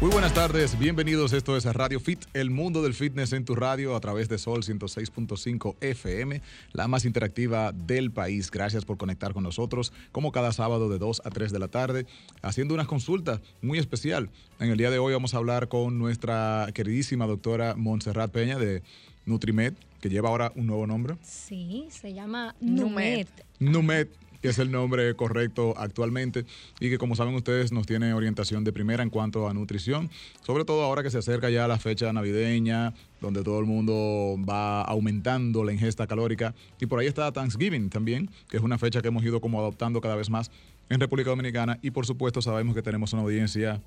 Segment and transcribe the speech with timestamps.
[0.00, 1.34] Muy buenas tardes, bienvenidos.
[1.34, 4.62] Esto es Radio Fit, el mundo del fitness en tu radio a través de Sol
[4.62, 6.40] 106.5 FM,
[6.72, 8.50] la más interactiva del país.
[8.50, 12.06] Gracias por conectar con nosotros, como cada sábado de 2 a 3 de la tarde,
[12.40, 14.30] haciendo una consulta muy especial.
[14.58, 18.82] En el día de hoy vamos a hablar con nuestra queridísima doctora Montserrat Peña de
[19.26, 21.16] Nutrimed, que lleva ahora un nuevo nombre.
[21.20, 23.26] Sí, se llama Numed.
[23.58, 24.08] Numed
[24.40, 26.44] que es el nombre correcto actualmente
[26.80, 30.10] y que como saben ustedes nos tiene orientación de primera en cuanto a nutrición,
[30.42, 34.82] sobre todo ahora que se acerca ya la fecha navideña, donde todo el mundo va
[34.82, 36.54] aumentando la ingesta calórica.
[36.80, 40.00] Y por ahí está Thanksgiving también, que es una fecha que hemos ido como adoptando
[40.00, 40.50] cada vez más
[40.88, 41.78] en República Dominicana.
[41.82, 43.80] Y por supuesto sabemos que tenemos una audiencia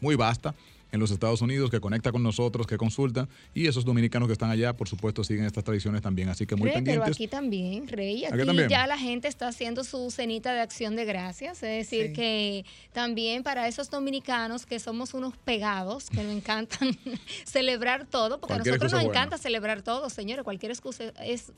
[0.00, 0.54] muy vasta
[0.92, 4.50] en los Estados Unidos, que conecta con nosotros, que consulta, y esos dominicanos que están
[4.50, 6.28] allá, por supuesto, siguen estas tradiciones también.
[6.28, 7.04] Así que muy Rey, pendientes.
[7.04, 11.04] Pero aquí también, Rey, aquí, ya la gente está haciendo su cenita de acción de
[11.04, 16.96] gracias, es decir, que también para esos dominicanos que somos unos pegados, que nos encantan
[17.44, 21.52] celebrar todo, porque a nosotros nos encanta celebrar todo, señores, cualquier excusa es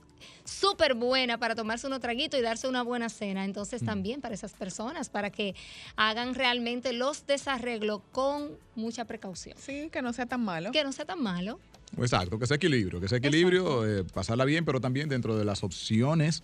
[0.45, 3.45] súper buena para tomarse unos traguitos y darse una buena cena.
[3.45, 3.87] Entonces, mm.
[3.87, 5.55] también para esas personas, para que
[5.97, 9.22] hagan realmente los desarreglos con mucha precaución.
[9.57, 10.73] Sí, que no sea tan malo.
[10.73, 11.59] Que no sea tan malo.
[11.99, 15.63] Exacto, que sea equilibrio, que sea equilibrio, eh, pasarla bien, pero también dentro de las
[15.63, 16.43] opciones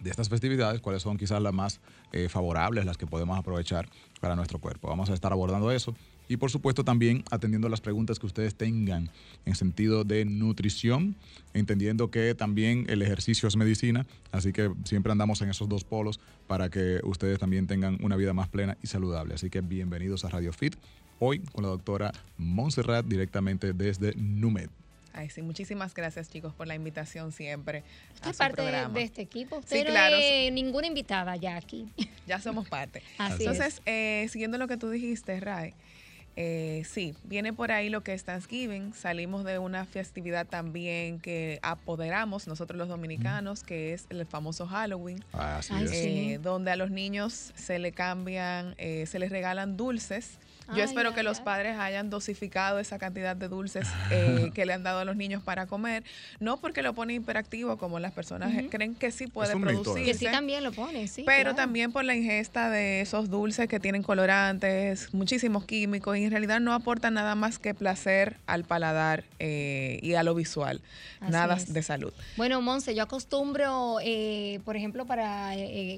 [0.00, 1.80] de estas festividades, cuáles son quizás las más
[2.12, 3.88] eh, favorables, las que podemos aprovechar
[4.20, 4.88] para nuestro cuerpo.
[4.88, 5.94] Vamos a estar abordando eso
[6.28, 9.10] y por supuesto también atendiendo las preguntas que ustedes tengan
[9.44, 11.14] en sentido de nutrición,
[11.54, 16.20] entendiendo que también el ejercicio es medicina, así que siempre andamos en esos dos polos
[16.46, 19.34] para que ustedes también tengan una vida más plena y saludable.
[19.34, 20.76] Así que bienvenidos a Radio Fit,
[21.24, 24.68] hoy con la doctora Montserrat directamente desde NUMED.
[25.12, 27.84] Ay, sí, muchísimas gracias chicos por la invitación siempre.
[28.14, 29.62] Usted es parte de este equipo.
[29.64, 30.16] sí, claro.
[30.50, 31.88] ninguna invitada ya aquí.
[32.26, 33.02] Ya somos parte.
[33.18, 35.74] Así Entonces, eh, siguiendo lo que tú dijiste, Ray,
[36.34, 38.94] eh, sí, viene por ahí lo que es Thanksgiving.
[38.94, 45.22] Salimos de una festividad también que apoderamos nosotros los dominicanos, que es el famoso Halloween,
[45.34, 50.38] ah, eh, donde a los niños se le cambian, eh, se les regalan dulces
[50.76, 54.82] yo espero que los padres hayan dosificado esa cantidad de dulces eh, que le han
[54.82, 56.04] dado a los niños para comer,
[56.40, 60.04] no porque lo pone hiperactivo como las personas creen que sí puede producir.
[60.04, 61.24] Que sí también lo pone, sí.
[61.26, 66.30] Pero también por la ingesta de esos dulces que tienen colorantes, muchísimos químicos y en
[66.30, 70.80] realidad no aportan nada más que placer al paladar eh, y a lo visual,
[71.20, 72.12] nada de salud.
[72.36, 75.52] Bueno, Monse, yo acostumbro, eh, por ejemplo, para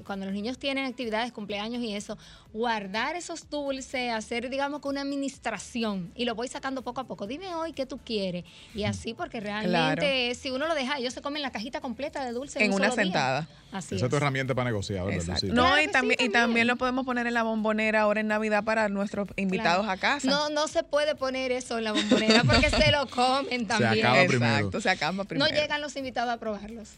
[0.04, 2.18] cuando los niños tienen actividades, cumpleaños y eso,
[2.52, 7.26] guardar esos dulces, hacer digamos que una administración y lo voy sacando poco a poco.
[7.26, 8.44] Dime hoy qué tú quieres.
[8.74, 12.32] Y así, porque realmente si uno lo deja, ellos se comen la cajita completa de
[12.32, 13.46] dulce en, una sentada.
[13.72, 15.04] Así Esa es tu herramienta para negociar.
[15.44, 18.88] No, y, también, y también lo podemos poner en la bombonera ahora en Navidad para
[18.88, 20.28] nuestros invitados a casa.
[20.28, 23.94] No, no se puede poner eso en la bombonera porque se lo comen también.
[23.94, 25.50] Se acaba Exacto, se acaba primero.
[25.50, 26.90] No llegan los invitados a probarlos.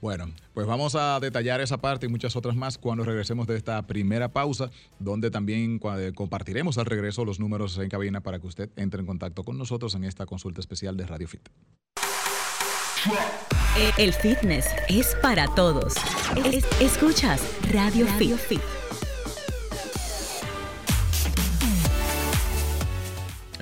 [0.00, 3.86] Bueno, pues vamos a detallar esa parte y muchas otras más cuando regresemos de esta
[3.86, 5.78] primera pausa, donde también
[6.14, 9.94] compartiremos al regreso los números en cabina para que usted entre en contacto con nosotros
[9.94, 11.48] en esta consulta especial de Radio Fit.
[13.98, 15.94] El fitness es para todos.
[16.80, 18.60] escuchas Radio, Radio Fit.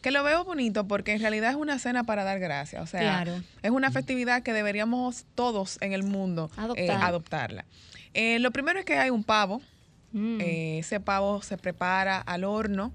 [0.01, 2.81] Que lo veo bonito porque en realidad es una cena para dar gracias.
[2.81, 3.25] O sea,
[3.61, 7.65] es una festividad que deberíamos todos en el mundo eh, adoptarla.
[8.13, 9.61] Eh, lo primero es que hay un pavo.
[10.11, 10.41] Mm.
[10.41, 12.93] Eh, ese pavo se prepara al horno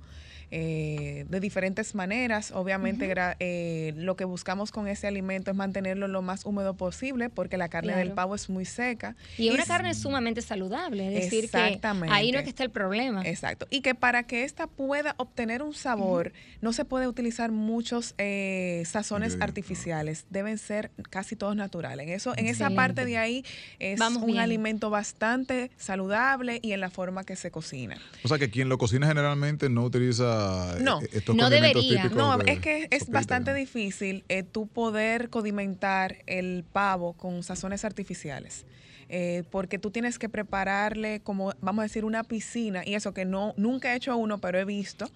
[0.50, 2.53] eh, de diferentes maneras.
[2.53, 7.56] Obviamente eh, lo que buscamos con ese alimento es mantenerlo lo más húmedo posible porque
[7.56, 9.17] la carne del pavo es muy seca.
[9.37, 11.81] Y, una carne sumamente saludable, es decir, que
[12.11, 13.23] ahí no es que está el problema.
[13.27, 13.67] Exacto.
[13.71, 18.83] Y que para que ésta pueda obtener un sabor, no se puede utilizar muchos eh,
[18.87, 22.06] sazones artificiales, deben ser casi todos naturales.
[22.06, 23.44] En, eso, en esa parte de ahí
[23.79, 27.99] es un alimento bastante saludable y en la forma que se cocina.
[28.25, 30.38] O sea que quien lo cocina generalmente no utiliza
[30.81, 32.05] no, eh, no debería.
[32.08, 38.64] No, es que es bastante difícil eh, tú poder codimentar el pavo con sazones artificiales.
[39.08, 43.25] Eh, porque tú tienes que prepararle como, vamos a decir, una piscina, y eso que
[43.25, 45.10] no, nunca he hecho uno, pero he visto,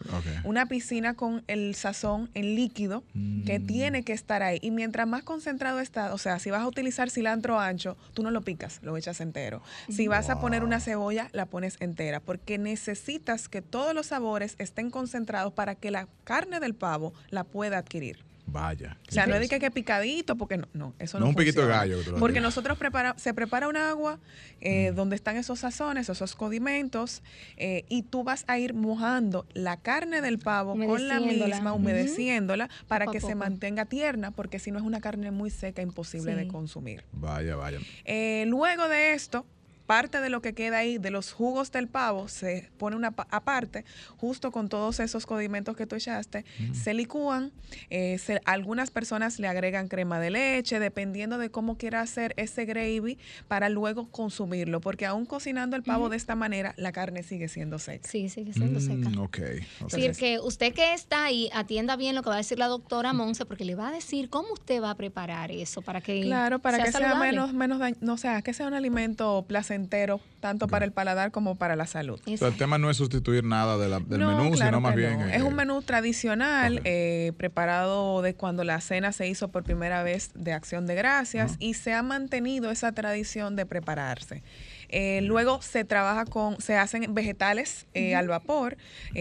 [0.44, 3.04] una piscina con el sazón en líquido
[3.44, 3.66] que mm.
[3.66, 4.58] tiene que estar ahí.
[4.62, 8.30] Y mientras más concentrado está, o sea, si vas a utilizar cilantro ancho, tú no
[8.30, 9.62] lo picas, lo echas entero.
[9.88, 14.54] Si vas a poner una cebolla, la pones entera, porque necesitas que todos los sabores
[14.58, 18.31] estén concentrados para que la carne del pavo la pueda adquirir.
[18.46, 18.98] Vaya.
[19.08, 21.24] O sea, no es de que, piccadito, porque no, no, eso no.
[21.24, 21.98] No un piquito de gallo.
[22.18, 24.18] Porque nosotros prepara, se prepara un agua
[24.60, 24.94] eh, mm.
[24.94, 27.22] donde están esos sazones, esos condimentos,
[27.56, 32.68] eh, y tú vas a ir mojando la carne del pavo con la misma, humedeciéndola,
[32.88, 36.48] para que se mantenga tierna, porque si no es una carne muy seca, imposible de
[36.48, 37.04] consumir.
[37.12, 37.78] Vaya, vaya.
[38.04, 39.46] Eh, luego de esto,
[39.92, 43.84] parte de lo que queda ahí, de los jugos del pavo, se pone una aparte,
[44.16, 46.72] justo con todos esos condimentos que tú echaste, mm.
[46.72, 47.52] se licúan.
[47.90, 53.18] Eh, algunas personas le agregan crema de leche, dependiendo de cómo quiera hacer ese gravy,
[53.48, 57.78] para luego consumirlo, porque aún cocinando el pavo de esta manera, la carne sigue siendo
[57.78, 58.08] seca.
[58.08, 59.20] Sí, sigue siendo mm, seca.
[59.20, 59.38] Ok.
[59.40, 62.68] Es decir, que usted que está ahí, atienda bien lo que va a decir la
[62.68, 66.22] doctora Monse, porque le va a decir cómo usted va a preparar eso para que
[66.22, 70.68] Claro, para que sea menos, menos no sea, que sea un alimento placentero entero, tanto
[70.68, 72.20] para el paladar como para la salud.
[72.26, 75.20] el tema no es sustituir nada del menú, sino más bien...
[75.20, 80.30] es un menú tradicional eh, preparado de cuando la cena se hizo por primera vez
[80.34, 84.42] de Acción de Gracias y se ha mantenido esa tradición de prepararse.
[84.92, 88.76] Eh, luego se trabaja con, se hacen vegetales eh, al vapor,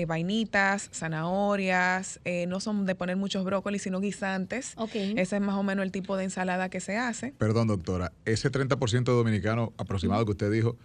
[0.07, 4.75] vainitas, zanahorias, no son de poner muchos brócolis, sino guisantes.
[4.94, 7.33] Ese es más o menos el tipo de ensalada que se hace.
[7.38, 10.77] Perdón, doctora, ese 30% dominicano aproximado que usted dijo,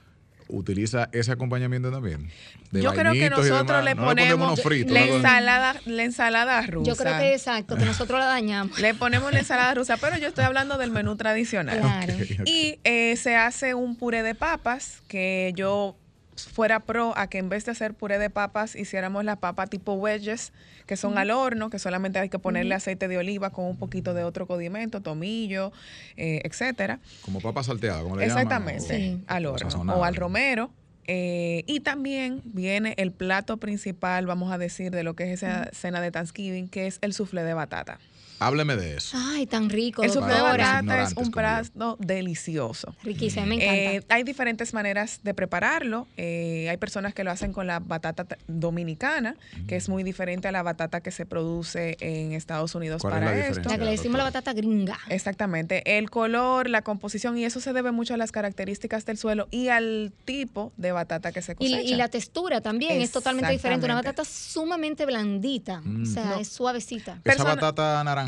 [0.48, 2.31] utiliza ese acompañamiento también.
[2.72, 6.90] Yo creo que nosotros le ponemos, la, ensalada, la ensalada rusa.
[6.90, 8.78] Yo creo que exacto, que nosotros la dañamos.
[8.78, 11.78] Le ponemos la ensalada rusa, pero yo estoy hablando del menú tradicional.
[11.78, 12.14] Claro.
[12.44, 15.96] Y eh, se hace un puré de papas que yo
[16.36, 19.94] fuera pro a que en vez de hacer puré de papas hiciéramos la papa tipo
[19.94, 20.52] wedges
[20.86, 24.14] que son al horno, que solamente hay que ponerle aceite de oliva con un poquito
[24.14, 25.72] de otro condimento, tomillo,
[26.16, 27.00] eh, etcétera.
[27.22, 30.70] Como papa salteada, como le Exactamente, al horno o al romero.
[31.08, 35.70] Eh, y también viene el plato principal, vamos a decir, de lo que es esa
[35.72, 37.98] cena de Thanksgiving, que es el soufflé de batata.
[38.38, 39.16] Hábleme de eso.
[39.19, 40.02] Ay, tan rico.
[40.02, 42.94] El soufflé de batata es un plato delicioso.
[43.02, 43.74] Riquísimo, me encanta.
[43.74, 46.06] Eh, hay diferentes maneras de prepararlo.
[46.16, 50.52] Eh, hay personas que lo hacen con la batata dominicana, que es muy diferente a
[50.52, 53.69] la batata que se produce en Estados Unidos para esto.
[53.69, 54.98] La que le decimos la batata gringa.
[55.08, 55.96] Exactamente.
[55.98, 59.69] El color, la composición, y eso se debe mucho a las características del suelo y
[59.69, 61.81] al tipo de batata que se cosecha.
[61.81, 63.86] Y, la textura también es totalmente diferente.
[63.86, 66.40] Una batata sumamente blandita, o sea, mm.
[66.40, 67.20] es suavecita.
[67.24, 68.25] Esa batata naranja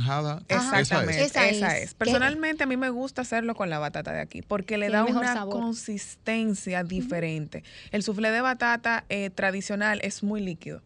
[0.48, 1.94] Exactamente, esa es.
[1.94, 5.46] Personalmente a mí me gusta hacerlo con la batata de aquí porque le da una
[5.46, 7.64] consistencia diferente.
[7.90, 10.82] El soufflé de batata eh, tradicional es muy líquido,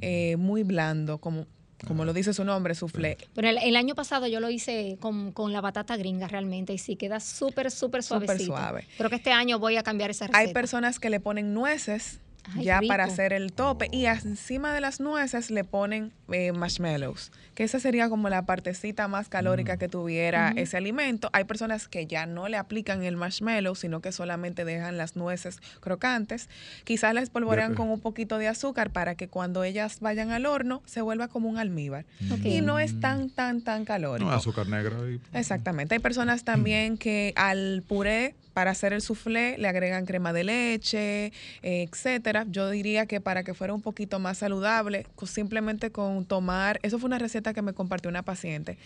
[0.00, 1.46] eh, muy blando, como
[1.86, 3.16] como lo dice su nombre, soufflé.
[3.34, 7.20] Pero el, año pasado yo lo hice con, la batata gringa realmente y sí queda
[7.20, 8.44] súper, súper suavecito.
[8.44, 8.86] Súper suave.
[8.98, 10.38] Creo que este año voy a cambiar esa receta.
[10.38, 12.20] Hay personas que le ponen nueces
[12.56, 13.88] ya para hacer el tope.
[13.92, 19.08] Y encima de las nueces le ponen eh, marshmallows, que esa sería como la partecita
[19.08, 19.78] más calórica mm.
[19.78, 21.30] que tuviera ese alimento.
[21.32, 25.60] Hay personas que ya no le aplican el marshmallow, sino que solamente dejan las nueces
[25.80, 26.48] crocantes.
[26.84, 30.82] Quizás les polvorean con un poquito de azúcar para que cuando ellas vayan al horno
[30.86, 32.04] se vuelva como un almíbar.
[32.42, 34.30] Y no es tan, tan, tan calórico.
[34.30, 34.96] No, azúcar negra.
[35.32, 35.94] Exactamente.
[35.94, 41.32] Hay personas también que al puré para hacer el soufflé le agregan crema de leche,
[41.62, 42.46] etcétera.
[42.48, 47.08] Yo diría que para que fuera un poquito más saludable, simplemente con tomar, eso fue
[47.08, 48.78] una receta que me compartió una paciente,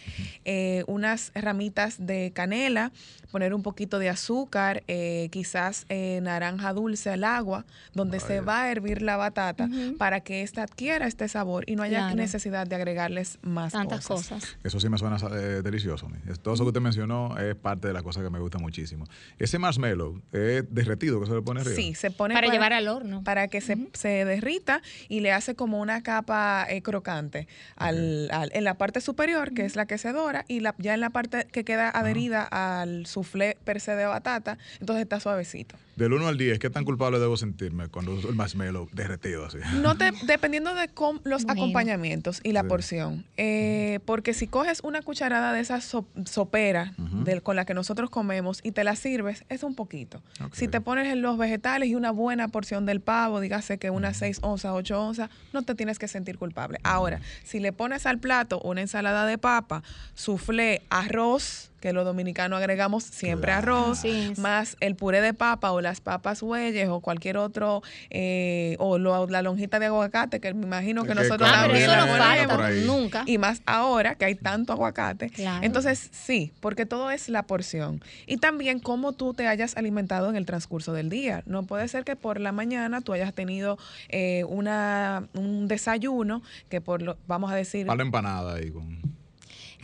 [0.44, 2.92] eh, unas ramitas de canela,
[3.30, 8.62] poner un poquito de azúcar, eh, quizás eh, naranja dulce al agua, donde se va
[8.62, 9.68] a hervir la batata
[9.98, 14.56] para que ésta adquiera este sabor y no haya necesidad de agregarles más Tantas cosas.
[14.62, 15.16] Eso sí me suena
[15.62, 16.08] delicioso.
[16.42, 19.06] Todo eso que usted mencionó es parte de la cosa que me gusta muchísimo
[19.54, 21.76] ese marshmallow es derretido que se le pone arriba.
[21.76, 23.22] Sí, se pone para, llevar al horno.
[23.22, 27.46] Para que se, se, derrita y le hace como una capa eh, crocante
[27.76, 31.00] al, en la parte superior, que es la que se dora, y la, ya en
[31.00, 35.76] la parte que queda adherida al soufflé per se de batata, entonces está suavecito.
[35.96, 39.58] Del 1 al 10, ¿qué tan culpable debo sentirme cuando uso el marshmallow derretido así?
[39.80, 40.90] No te, dependiendo de
[41.24, 43.24] los acompañamientos y la porción.
[43.36, 46.94] Eh, porque si coges una cucharada de esa sopera
[47.42, 50.22] con la que nosotros comemos y te la sirves, es un poquito.
[50.52, 54.16] Si te pones en los vegetales y una buena porción del pavo, dígase que unas
[54.16, 56.78] 6 onzas, 8 onzas, no te tienes que sentir culpable.
[56.82, 59.82] Ahora, si le pones al plato una ensalada de papa,
[60.14, 64.04] soufflé, arroz, que los dominicanos agregamos siempre arroz,
[64.38, 69.42] más el puré de papa o las papas huelles o cualquier otro, eh, o la
[69.42, 73.24] lonjita de aguacate, que me imagino que, nosotros también no nunca.
[73.26, 75.30] Y más ahora que hay tanto aguacate.
[75.60, 78.02] Entonces, sí, porque todo es la porción.
[78.26, 81.42] Y también cómo tú te hayas alimentado en el transcurso del día.
[81.44, 83.76] No puede ser que por la mañana tú hayas tenido
[84.08, 87.84] eh, una, un desayuno que por lo, vamos a decir...
[87.84, 89.23] Para la empanada ahí con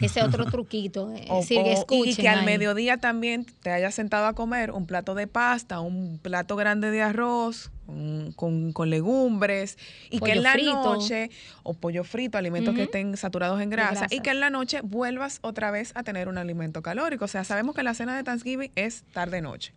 [0.01, 1.13] ese otro truquito.
[1.91, 6.19] y que al mediodía también te hayas sentado a comer un plato de pasta, un
[6.19, 7.71] plato grande de arroz
[8.37, 9.79] con, legumbres
[10.11, 11.31] y que en la noche,
[11.63, 15.39] o pollo frito, alimentos que estén saturados en grasa, y que en la noche vuelvas
[15.43, 17.25] otra vez a tener un alimento calórico.
[17.25, 19.73] O sea, sabemos que la cena de Thanksgiving es tarde-noche.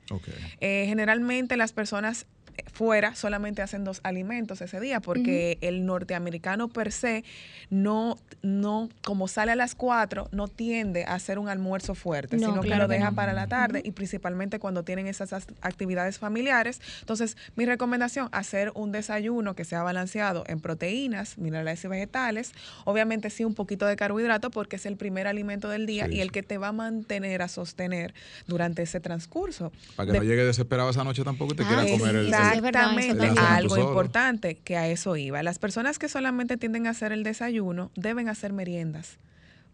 [0.60, 2.28] Eh, generalmente las personas
[2.72, 7.24] fuera solamente hacen dos alimentos ese día, porque el norteamericano per se
[7.70, 12.62] no, no, como sale a las cuatro, no tiende a hacer un almuerzo fuerte, sino
[12.62, 16.82] que lo deja para la tarde y principalmente cuando tienen esas actividades familiares.
[17.00, 22.52] Entonces, mi recomendación, hacer un desayuno que sea balanceado en proteínas, minerales y vegetales,
[22.86, 26.32] obviamente sí un poquito de carbohidrato porque es el primer alimento del día y el
[26.32, 28.14] que te va a mantener a sostener
[28.48, 29.72] durante ese transcurso.
[29.96, 34.56] Para que no llegue desesperado esa noche tampoco te quiera comer el Exactamente, algo importante
[34.56, 35.44] que a eso iba.
[35.44, 39.18] Las personas que solamente tienden a hacer el desayuno deben hacer meriendas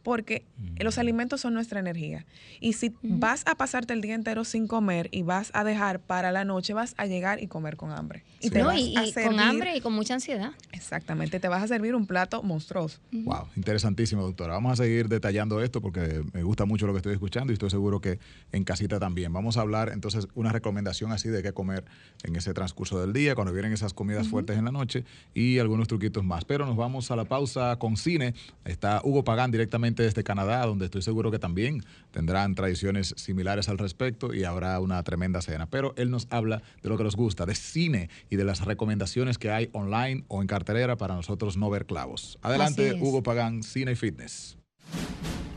[0.09, 0.43] porque
[0.79, 1.01] los mm.
[1.01, 2.25] alimentos son nuestra energía.
[2.59, 6.31] Y si vas a pasarte el día entero sin comer y vas a dejar para
[6.31, 8.23] la noche, vas a llegar y comer con hambre.
[8.41, 10.53] Y, te vas a servir, con hambre y con mucha ansiedad.
[10.71, 12.97] Exactamente, te vas a servir un plato monstruoso.
[13.11, 14.53] Wow, interesantísimo, doctora.
[14.53, 17.69] Vamos a seguir detallando esto porque me gusta mucho lo que estoy escuchando y estoy
[17.69, 18.17] seguro que
[18.51, 19.31] en casita también.
[19.31, 21.85] Vamos a hablar entonces una recomendación así de qué comer
[22.23, 25.87] en ese transcurso del día, cuando vienen esas comidas fuertes en la noche y algunos
[25.87, 26.45] truquitos más.
[26.45, 28.33] Pero nos vamos a la pausa con cine.
[28.65, 33.77] Está Hugo Pagán directamente desde Canadá, donde estoy seguro que también tendrán tradiciones similares al
[33.77, 35.67] respecto y habrá una tremenda cena.
[35.67, 39.37] Pero él nos habla de lo que nos gusta, de cine y de las recomendaciones
[39.37, 42.39] que hay online o en cartelera para nosotros no ver clavos.
[42.41, 44.57] Adelante, Hugo Pagán, Cine y Fitness.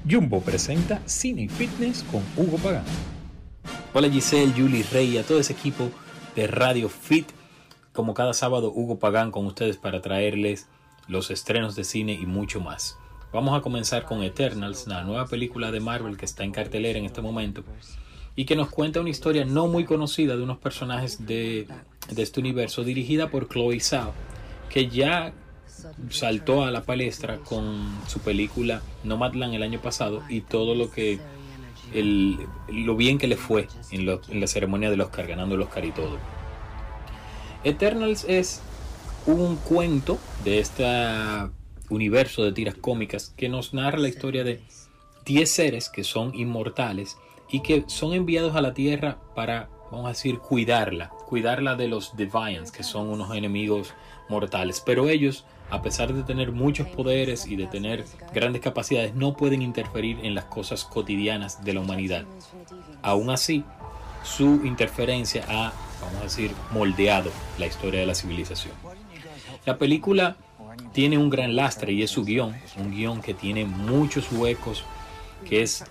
[0.08, 2.84] Jumbo presenta Cine y Fitness con Hugo Pagán.
[3.94, 5.90] Hola Giselle, Julie Rey y a todo ese equipo
[6.34, 7.28] de Radio Fit.
[7.92, 10.66] Como cada sábado, Hugo Pagán con ustedes para traerles
[11.06, 12.96] los estrenos de cine y mucho más.
[13.32, 17.06] Vamos a comenzar con Eternals, la nueva película de Marvel que está en cartelera en
[17.06, 17.64] este momento
[18.36, 21.66] y que nos cuenta una historia no muy conocida de unos personajes de,
[22.14, 24.12] este universo dirigida por Chloe Zhao,
[24.68, 25.32] que ya
[26.10, 31.18] saltó a la palestra con su película Nomadland el año pasado y todo lo que
[31.94, 36.18] lo bien que le fue en, la ceremonia de Oscar, ganando el Oscar y todo.
[37.64, 38.60] Eternals es
[39.26, 41.50] un cuento de esta
[41.94, 44.60] universo de tiras cómicas que nos narra la historia de
[45.24, 47.16] 10 seres que son inmortales
[47.50, 52.16] y que son enviados a la Tierra para, vamos a decir, cuidarla, cuidarla de los
[52.16, 53.94] Deviants, que son unos enemigos
[54.28, 54.82] mortales.
[54.84, 59.62] Pero ellos, a pesar de tener muchos poderes y de tener grandes capacidades, no pueden
[59.62, 62.24] interferir en las cosas cotidianas de la humanidad.
[63.02, 63.64] Aún así,
[64.24, 65.72] su interferencia ha
[66.02, 68.74] vamos a decir, moldeado la historia de la civilización.
[69.64, 70.36] La película
[70.92, 74.84] tiene un gran lastre y es su guion, un guion que tiene muchos huecos,
[75.44, 75.84] que es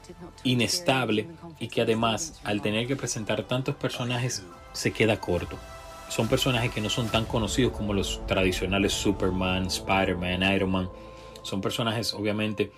[0.43, 1.27] inestable
[1.59, 5.57] y que además al tener que presentar tantos personajes se queda corto.
[6.09, 10.89] Son personajes que no son tan conocidos como los tradicionales Superman, Spider-Man, Iron Man.
[11.43, 12.71] Son personajes obviamente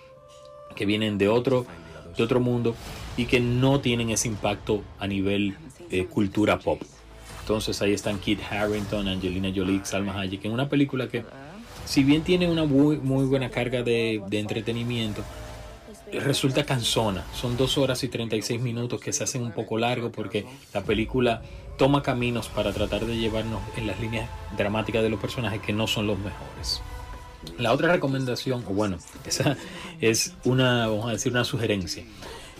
[0.74, 1.66] que vienen de otro,
[2.16, 2.74] de otro mundo
[3.16, 5.56] y que no tienen ese impacto a nivel
[5.90, 6.80] de cultura pop.
[7.40, 11.24] Entonces ahí están Kit Harrington, Angelina Jolie, Salma Hayek en una película que
[11.84, 15.22] si bien tiene una muy, buena carga de, de entretenimiento,
[16.12, 17.24] resulta cansona.
[17.34, 21.42] Son dos horas y 36 minutos que se hacen un poco largo porque la película
[21.76, 25.86] toma caminos para tratar de llevarnos en las líneas dramáticas de los personajes que no
[25.86, 26.82] son los mejores.
[27.58, 29.56] La otra recomendación, o bueno, esa
[30.00, 32.04] es una, vamos a decir, una sugerencia.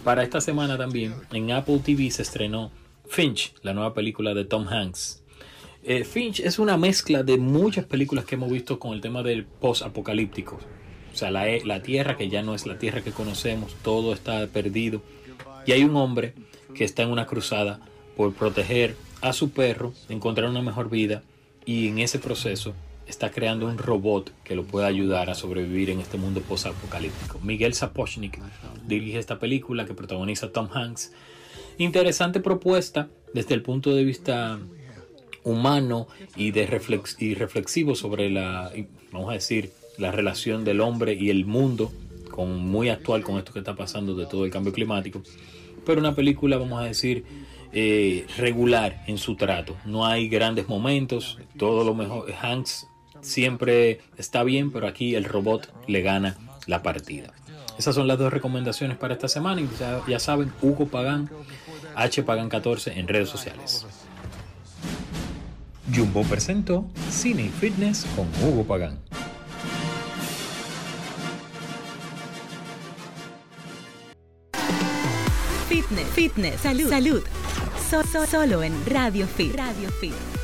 [0.02, 2.70] Para esta semana también en Apple TV se estrenó
[3.08, 5.22] Finch, la nueva película de Tom Hanks.
[5.86, 9.44] Eh, Finch es una mezcla de muchas películas que hemos visto con el tema del
[9.44, 10.58] post-apocalíptico.
[11.12, 14.46] O sea, la, la tierra que ya no es la tierra que conocemos, todo está
[14.46, 15.02] perdido.
[15.66, 16.32] Y hay un hombre
[16.74, 17.80] que está en una cruzada
[18.16, 21.22] por proteger a su perro, encontrar una mejor vida
[21.66, 22.74] y en ese proceso
[23.06, 27.40] está creando un robot que lo pueda ayudar a sobrevivir en este mundo post-apocalíptico.
[27.42, 28.40] Miguel Sapochnik
[28.86, 31.12] dirige esta película que protagoniza Tom Hanks.
[31.76, 34.58] Interesante propuesta desde el punto de vista
[35.44, 36.62] humano y, de
[37.18, 38.72] y reflexivo sobre la,
[39.12, 41.92] vamos a decir, la relación del hombre y el mundo,
[42.30, 45.22] con, muy actual con esto que está pasando de todo el cambio climático.
[45.86, 47.24] Pero una película, vamos a decir,
[47.72, 49.76] eh, regular en su trato.
[49.84, 52.32] No hay grandes momentos, todo lo mejor.
[52.40, 52.88] Hanks
[53.20, 56.36] siempre está bien, pero aquí el robot le gana
[56.66, 57.32] la partida.
[57.78, 61.28] Esas son las dos recomendaciones para esta semana ya, ya saben, Hugo Pagán,
[61.96, 63.84] H Pagán 14 en redes sociales.
[65.92, 68.98] Jumbo presentó Cine y Fitness con Hugo Pagán.
[75.68, 77.22] Fitness, fitness, salud, salud.
[78.30, 79.54] solo en Radio Fit.
[79.54, 80.43] Radio Fit.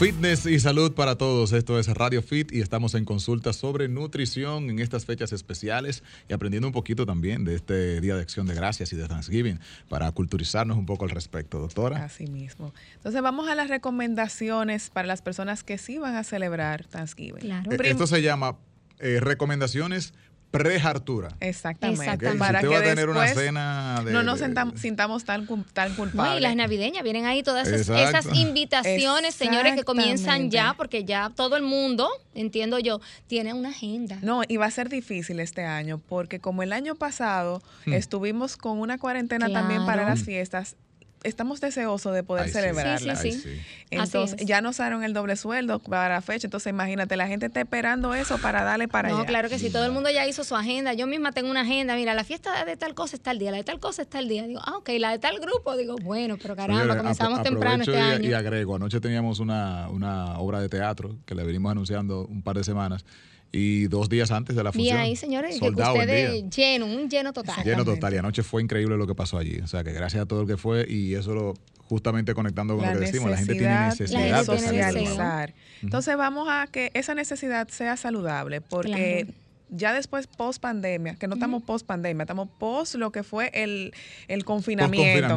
[0.00, 1.52] Fitness y salud para todos.
[1.52, 6.32] Esto es Radio Fit y estamos en consulta sobre nutrición en estas fechas especiales y
[6.32, 10.10] aprendiendo un poquito también de este Día de Acción de Gracias y de Thanksgiving para
[10.12, 12.02] culturizarnos un poco al respecto, doctora.
[12.02, 12.72] Así mismo.
[12.94, 17.42] Entonces vamos a las recomendaciones para las personas que sí van a celebrar Thanksgiving.
[17.42, 17.70] Claro.
[17.70, 18.56] Eh, esto se llama
[19.00, 20.14] eh, recomendaciones
[20.50, 21.36] pre-hartura.
[21.40, 22.04] Exactamente.
[22.38, 24.40] Para que va a tener una cena no nos
[24.76, 26.38] sintamos tan, tan culpables.
[26.38, 31.56] y las navideñas, vienen ahí todas esas, invitaciones, señores, que comienzan ya, porque ya todo
[31.56, 34.18] el mundo, entiendo yo, tiene una agenda.
[34.22, 37.92] No, y va a ser difícil este año, porque como el año pasado hmm.
[37.92, 40.76] estuvimos con una cuarentena también para las fiestas,
[41.22, 43.16] estamos deseosos de poder celebrarla.
[43.16, 43.60] Sí, sí, sí.
[43.90, 46.46] Entonces, ya nos dieron el doble sueldo para la fecha.
[46.46, 49.18] Entonces, imagínate, la gente está esperando eso para darle para allá.
[49.18, 49.70] No, claro que sí.
[49.70, 50.94] Todo el mundo ya hizo su agenda.
[50.94, 51.94] Yo misma tengo una agenda.
[51.94, 54.28] Mira, la fiesta de tal cosa está el día, la de tal cosa está el
[54.28, 54.46] día.
[54.46, 55.76] Digo, ah, ok, la de tal grupo.
[55.76, 58.28] Digo, bueno, pero caramba, comenzamos temprano este año.
[58.28, 62.56] Y agrego, anoche teníamos una, una obra de teatro que le venimos anunciando un par
[62.56, 63.04] de semanas
[63.52, 64.96] y dos días antes de la función.
[64.96, 67.64] Y ahí, señores, que ustedes lleno, un lleno total.
[67.64, 68.14] Lleno total.
[68.14, 69.58] Y anoche fue increíble lo que pasó allí.
[69.60, 71.54] O sea, que gracias a todo el que fue y eso lo
[71.90, 75.54] justamente conectando con lo que decimos, la gente tiene necesidad de socializar.
[75.82, 79.26] Entonces vamos a que esa necesidad sea saludable porque
[79.70, 83.92] ya después post pandemia, que no estamos post pandemia, estamos post lo que fue el,
[84.44, 85.36] confinamiento.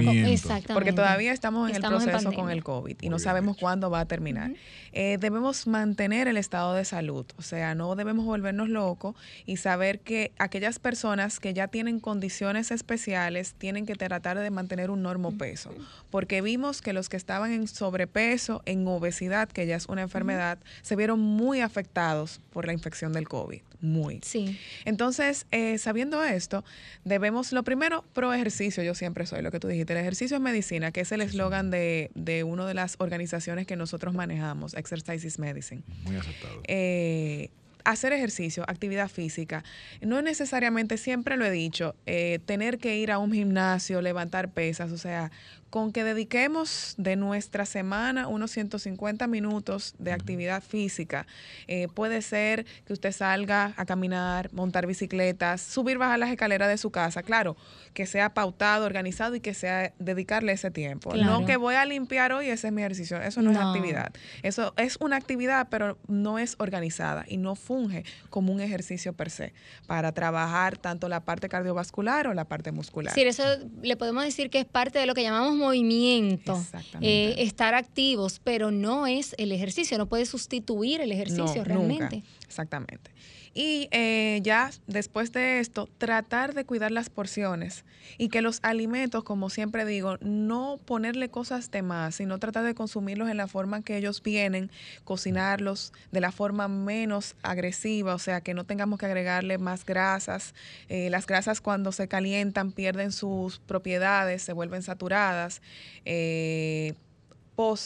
[0.74, 4.06] Porque todavía estamos en el proceso con el COVID y no sabemos cuándo va a
[4.06, 4.52] terminar.
[4.92, 9.16] Eh, debemos mantener el estado de salud, o sea, no debemos volvernos locos
[9.46, 14.92] y saber que aquellas personas que ya tienen condiciones especiales tienen que tratar de mantener
[14.92, 15.72] un normo peso,
[16.12, 20.60] porque vimos que los que estaban en sobrepeso, en obesidad, que ya es una enfermedad,
[20.84, 24.20] se vieron muy afectados por la infección del COVID, muy.
[24.24, 24.58] Sí.
[24.86, 26.64] Entonces, eh, sabiendo esto,
[27.04, 30.42] debemos, lo primero, pro ejercicio, yo siempre soy lo que tú dijiste, el ejercicio es
[30.42, 35.28] medicina, que es el eslogan de, de una de las organizaciones que nosotros manejamos, Exercise
[35.28, 35.84] is Medicine.
[36.04, 36.62] Muy aceptado.
[36.68, 37.50] Eh,
[37.84, 39.64] hacer ejercicio, actividad física,
[40.02, 44.52] no es necesariamente, siempre lo he dicho, eh, tener que ir a un gimnasio, levantar
[44.52, 45.32] pesas, o sea,
[45.74, 51.26] con que dediquemos de nuestra semana unos 150 minutos de actividad física.
[51.66, 56.78] Eh, puede ser que usted salga a caminar, montar bicicletas, subir, bajar las escaleras de
[56.78, 57.24] su casa.
[57.24, 57.58] Claro,
[57.96, 61.16] que sea pautado, organizado y que sea dedicarle ese tiempo.
[61.16, 63.20] No que voy a limpiar hoy, ese es mi ejercicio.
[63.20, 64.14] Eso no, es actividad.
[64.44, 69.32] Eso es una actividad, pero no es organizada y no funge como un ejercicio per
[69.32, 69.56] se
[69.88, 73.16] para trabajar tanto la parte cardiovascular o la parte muscular.
[73.16, 73.44] Sí, eso
[73.82, 76.64] le podemos decir que es parte de lo que llamamos movimiento,
[77.02, 82.24] eh, estar activos, pero no es el ejercicio, no puede sustituir el ejercicio realmente.
[82.46, 83.12] Exactamente.
[83.54, 87.86] Y eh, ya después de esto, tratar de cuidar las porciones
[88.18, 92.74] y que los alimentos, como siempre digo, no ponerle cosas de más, sino tratar de
[92.74, 94.72] consumirlos en la forma que ellos vienen,
[95.04, 100.56] cocinarlos de la forma menos agresiva, o sea, que no tengamos que agregarle más grasas.
[100.90, 105.62] Eh, las grasas cuando se calientan pierden sus propiedades, se vuelven saturadas.
[106.06, 106.94] Eh,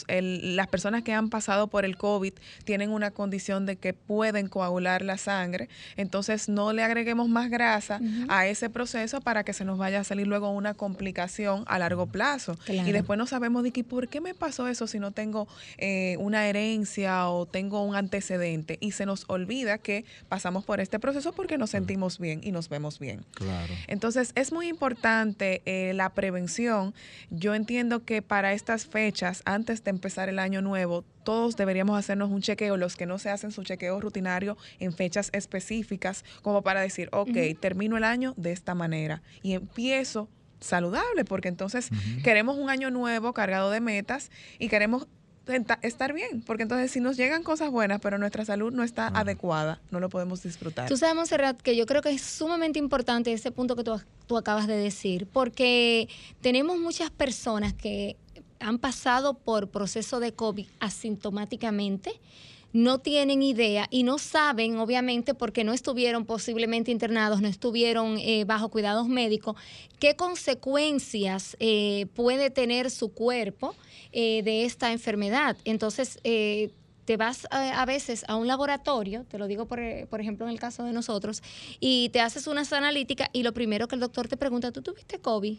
[0.08, 2.32] las personas que han pasado por el COVID
[2.64, 8.00] tienen una condición de que pueden coagular la sangre, entonces no le agreguemos más grasa
[8.28, 12.06] a ese proceso para que se nos vaya a salir luego una complicación a largo
[12.06, 12.56] plazo.
[12.68, 16.16] Y después no sabemos de qué, ¿por qué me pasó eso si no tengo eh,
[16.18, 18.78] una herencia o tengo un antecedente?
[18.80, 22.68] Y se nos olvida que pasamos por este proceso porque nos sentimos bien y nos
[22.68, 23.24] vemos bien.
[23.32, 23.72] Claro.
[23.86, 26.94] Entonces es muy importante eh, la prevención.
[27.30, 32.30] Yo entiendo que para estas fechas, antes de empezar el año nuevo, todos deberíamos hacernos
[32.30, 36.80] un chequeo, los que no se hacen su chequeo rutinario en fechas específicas, como para
[36.80, 39.22] decir, ok, termino el año de esta manera.
[39.42, 40.28] Y empiezo
[40.60, 41.90] saludable, porque entonces
[42.24, 45.06] queremos un año nuevo cargado de metas y queremos
[45.82, 49.80] estar bien, porque entonces si nos llegan cosas buenas, pero nuestra salud no está adecuada,
[49.90, 50.88] no lo podemos disfrutar.
[50.88, 54.36] Tú sabes, Monserrat, que yo creo que es sumamente importante ese punto que tú, tú
[54.36, 56.08] acabas de decir, porque
[56.40, 58.16] tenemos muchas personas que
[58.60, 62.20] han pasado por proceso de COVID asintomáticamente,
[62.72, 68.44] no tienen idea y no saben, obviamente, porque no estuvieron posiblemente internados, no estuvieron eh,
[68.44, 69.56] bajo cuidados médicos,
[69.98, 73.74] qué consecuencias eh, puede tener su cuerpo
[74.12, 75.56] eh, de esta enfermedad.
[75.64, 80.52] Entonces, te vas a, veces a un laboratorio, te lo digo por, por, ejemplo en
[80.52, 81.42] el caso de nosotros,
[81.80, 85.18] y te haces unas analíticas y lo primero que el doctor te pregunta, ¿tú tuviste
[85.18, 85.56] COVID?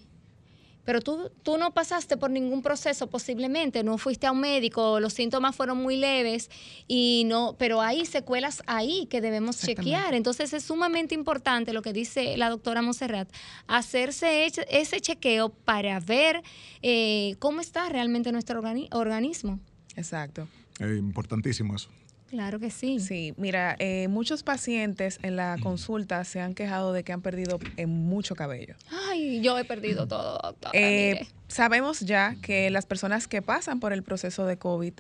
[0.86, 5.14] Pero tú, tú no pasaste por ningún proceso posiblemente, no fuiste a un médico, los
[5.14, 6.50] síntomas fueron muy leves
[6.88, 10.14] y no, pero hay secuelas ahí que debemos chequear.
[10.14, 13.30] Entonces es sumamente importante lo que dice la doctora Monserrat,
[13.68, 16.42] hacerse ese chequeo para ver
[16.82, 18.62] eh, cómo está realmente nuestro
[18.92, 19.60] organismo.
[19.96, 20.48] Exacto.
[20.80, 21.90] Es importantísimo eso.
[22.30, 23.00] Claro que sí.
[23.00, 27.60] Sí, mira, eh, muchos pacientes en la consulta se han quejado de que han perdido
[27.76, 28.76] eh, mucho cabello.
[29.10, 30.72] Ay, yo he perdido todo, doctora.
[30.74, 34.94] Eh, sabemos ya que las personas que pasan por el proceso de COVID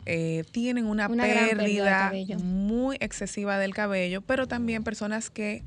[0.52, 2.12] tienen una, pérdida
[2.44, 5.64] muy excesiva del cabello, pero también personas que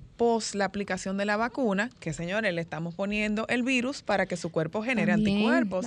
[0.55, 4.53] la aplicación de la vacuna, que señores, le estamos poniendo el virus para que su
[4.53, 5.85] cuerpo genere anticuerpos,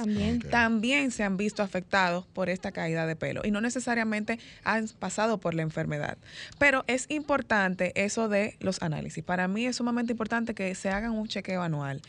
[0.52, 1.12] también.
[1.12, 5.54] se han visto afectados por esta caída de pelo y no necesariamente han pasado por
[5.54, 6.18] la enfermedad.
[6.60, 9.24] Pero es importante eso de los análisis.
[9.24, 12.02] Para mí es sumamente importante que se hagan un chequeo anual.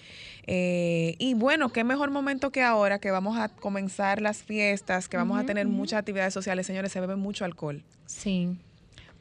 [0.47, 5.17] Eh, y bueno, qué mejor momento que ahora que vamos a comenzar las fiestas, que
[5.17, 6.67] vamos a tener muchas actividades sociales.
[6.67, 7.83] Señores, se bebe mucho alcohol.
[8.07, 8.57] Sí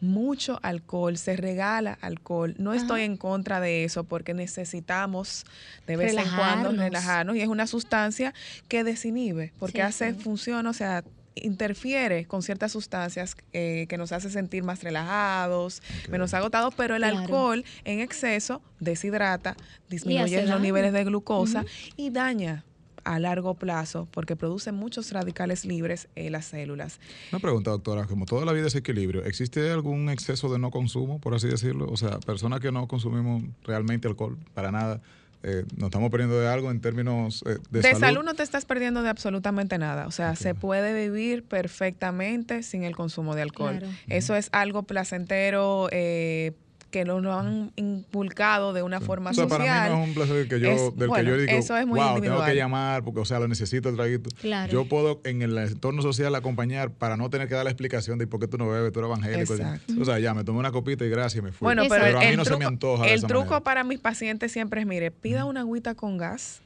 [0.02, 2.56] mucho alcohol, se regala alcohol.
[2.58, 5.46] No estoy en contra de eso porque necesitamos
[5.88, 8.34] de vez en cuando relajarnos y es una sustancia
[8.68, 11.04] que desinhibe porque hace función, o sea,
[11.36, 17.04] interfiere con ciertas sustancias eh, que nos hace sentir más relajados, menos agotados, pero el
[17.04, 19.56] alcohol en exceso deshidrata,
[19.90, 21.66] disminuye los niveles de glucosa
[21.98, 22.64] y daña
[23.06, 27.00] a largo plazo porque produce muchos radicales libres en las células.
[27.32, 31.22] Una pregunta, doctora, como toda la vida es equilibrio, ¿existe algún exceso de no consumo,
[31.22, 31.88] por así decirlo?
[31.90, 35.02] O sea, personas que no consumimos realmente alcohol para nada,
[35.44, 38.24] eh, nos estamos perdiendo de algo en términos eh, de, de salud.
[38.24, 40.08] no te estás perdiendo de absolutamente nada.
[40.08, 43.80] O sea, se puede vivir perfectamente sin el consumo de alcohol.
[44.08, 46.54] Eso es algo placentero, eh,
[46.96, 49.50] que no lo han inculcado de una forma social.
[49.50, 52.00] Para mí no es un placer que yo, del que yo digo, eso es muy
[52.00, 54.30] wow, tengo que llamar porque, o sea, lo necesito el traguito.
[54.72, 58.28] Yo puedo en el entorno social acompañar para no tener que dar la explicación de
[58.28, 59.56] por qué tú no bebes, tú eres evangélico.
[60.00, 61.66] O sea, ya me tomé una copita y gracias y me fui.
[61.66, 63.10] Bueno, pero, a mí no se me antoja.
[63.10, 66.62] El truco para mis pacientes siempre es, mire, pida una agüita con gas,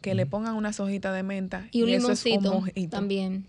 [0.00, 3.46] que le pongan unas hojitas de menta y un limoncito también.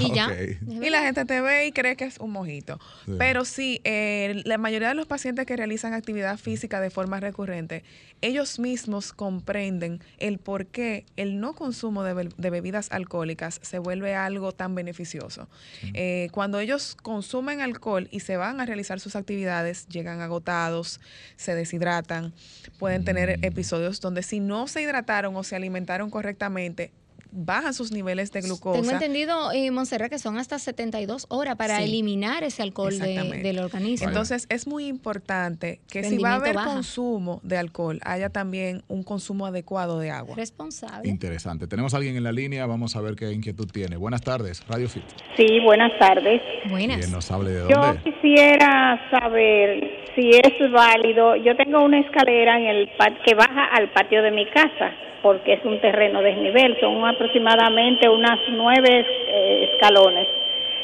[0.00, 0.30] Y ya.
[0.66, 2.78] Y la gente te ve y cree que es un mojito.
[3.18, 7.84] Pero sí, eh, la mayoría de los pacientes que realizan actividad física de forma recurrente,
[8.20, 14.52] ellos mismos comprenden el por qué el no consumo de, bebidas alcohólicas se vuelve algo
[14.52, 15.48] tan beneficioso.
[15.94, 21.00] Eh, cuando ellos consumen alcohol y se van a realizar sus actividades, llegan agotados,
[21.36, 22.32] se deshidratan,
[22.78, 23.44] pueden tener mm.
[23.44, 26.92] episodios donde si no se hidrataron o se alimentaron correctamente,
[27.30, 28.80] bajan sus niveles de glucosa.
[28.80, 34.08] Tengo entendido, eh, Monserrat, que son hasta 72 horas para eliminar ese alcohol del organismo.
[34.08, 39.02] Entonces, es muy importante que si va a haber consumo de alcohol, haya también un
[39.02, 40.36] consumo adecuado de agua.
[40.36, 41.08] Responsable.
[41.08, 41.66] Interesante.
[41.66, 43.96] Tenemos a alguien en la línea, vamos a ver qué inquietud tiene.
[43.96, 45.04] Buenas tardes, Radio Fit.
[45.36, 46.40] Sí, buenas tardes.
[46.70, 47.08] Buenas.
[47.10, 47.74] nos hable de dónde.
[47.74, 51.36] Yo quisiera saber si es válido.
[51.36, 52.90] Yo tengo una escalera en el
[53.24, 58.38] que baja al patio de mi casa porque es un terreno desnivel, son aproximadamente unas
[58.50, 60.26] nueve eh, escalones.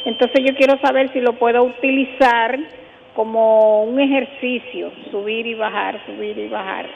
[0.04, 2.58] Entonces yo quiero saber si lo puedo utilizar
[3.14, 6.86] como un ejercicio, subir y bajar, subir y bajar.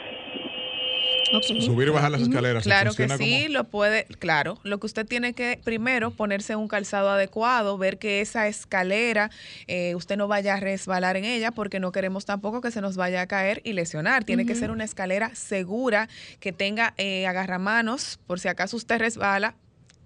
[1.61, 2.63] Subir y bajar las escaleras.
[2.63, 4.59] Claro que sí, lo puede, claro.
[4.63, 9.29] Lo que usted tiene que primero ponerse un calzado adecuado, ver que esa escalera
[9.67, 12.95] eh, usted no vaya a resbalar en ella porque no queremos tampoco que se nos
[12.95, 14.23] vaya a caer y lesionar.
[14.23, 19.55] Tiene que ser una escalera segura que tenga eh, agarramanos por si acaso usted resbala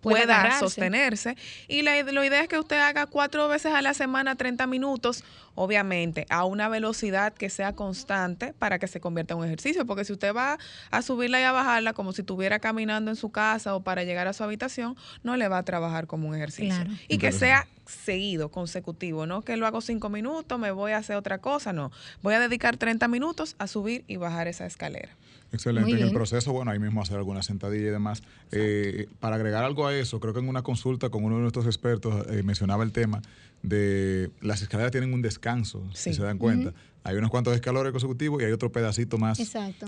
[0.03, 1.35] pueda sostenerse.
[1.67, 5.23] Y la, idea es que usted haga cuatro veces a la semana 30 minutos,
[5.55, 9.85] obviamente, a una velocidad que sea constante para que se convierta en un ejercicio.
[9.85, 10.57] Porque si usted va
[10.91, 14.27] a subirla y a bajarla como si estuviera caminando en su casa o para llegar
[14.27, 16.83] a su habitación, no le va a trabajar como un ejercicio.
[17.07, 21.15] Y que sea seguido, consecutivo, no que lo hago cinco minutos, me voy a hacer
[21.15, 21.91] otra cosa, no.
[22.21, 25.09] Voy a dedicar 30 minutos a subir y bajar esa escalera.
[25.51, 25.91] Excelente.
[25.91, 28.23] En el proceso, bueno, ahí mismo hacer alguna sentadilla y demás.
[28.51, 31.67] Eh, para agregar algo a eso, creo que en una consulta con uno de nuestros
[31.67, 33.21] expertos eh, mencionaba el tema
[33.63, 36.73] de las escaleras tienen un descanso, si se dan cuenta.
[37.03, 39.39] Hay unos cuantos escalones consecutivos y hay otro pedacito más,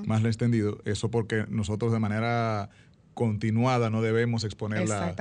[0.06, 0.80] más extendido.
[0.86, 2.70] Eso porque nosotros de manera
[3.14, 5.16] continuada no debemos exponer las,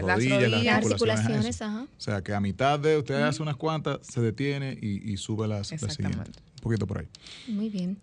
[0.00, 1.60] rodillas, las, articulaciones.
[1.62, 5.70] O sea, que a mitad de usted hace unas cuantas, se detiene y, sube las,
[5.70, 6.28] las siguientes.
[6.56, 7.08] Un poquito por ahí.
[7.46, 7.98] Muy bien.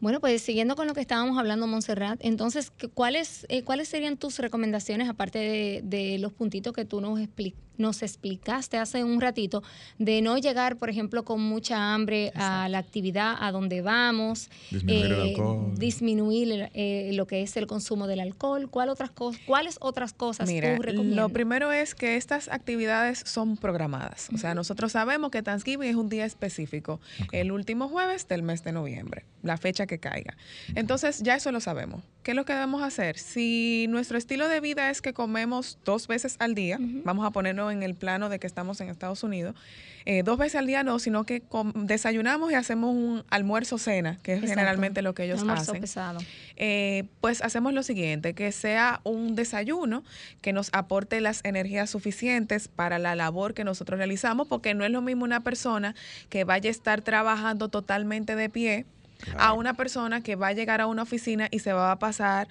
[0.00, 4.38] Bueno, pues siguiendo con lo que estábamos hablando, Montserrat, entonces, ¿cuáles, eh, ¿cuáles serían tus
[4.38, 7.67] recomendaciones, aparte de, de los puntitos que tú nos explicas?
[7.78, 9.62] Nos explicaste hace un ratito,
[9.98, 14.50] de no llegar, por ejemplo, con mucha hambre a la actividad a donde vamos,
[15.76, 18.68] disminuir, eh, eh, lo que es el consumo del alcohol.
[18.70, 19.10] ¿Cuál otras
[19.46, 21.16] ¿Cuáles otras cosas Mira, tú recomiendas?
[21.16, 24.28] Lo primero es que estas actividades son programadas.
[24.34, 27.00] O sea, nosotros sabemos que Thanksgiving es un día específico,
[27.32, 30.36] el último jueves del mes de noviembre, la fecha que caiga.
[30.74, 32.02] Entonces, ya eso lo sabemos.
[32.22, 33.18] ¿Qué es lo que debemos hacer?
[33.18, 37.67] Si nuestro estilo de vida es que comemos dos veces al día, vamos a ponernos
[37.70, 39.54] en el plano de que estamos en Estados Unidos,
[40.04, 41.42] eh, dos veces al día no, sino que
[41.74, 45.80] desayunamos y hacemos un almuerzo cena, que es generalmente lo que ellos hacen.
[45.80, 46.20] Pesado.
[46.56, 50.04] Eh, pues hacemos lo siguiente, que sea un desayuno
[50.40, 54.90] que nos aporte las energías suficientes para la labor que nosotros realizamos, porque no es
[54.90, 55.94] lo mismo una persona
[56.30, 58.86] que vaya a estar trabajando totalmente de pie
[59.36, 62.48] a una persona que va a llegar a una oficina y se va a pasar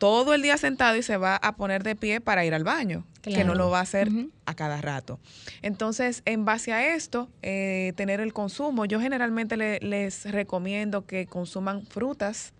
[0.00, 3.04] todo el día sentado y se va a poner de pie para ir al baño,
[3.22, 4.08] que no lo va a hacer
[4.46, 5.20] a cada rato.
[5.60, 11.84] Entonces, en base a esto, eh, tener el consumo, yo generalmente les recomiendo que consuman
[11.84, 12.54] frutas,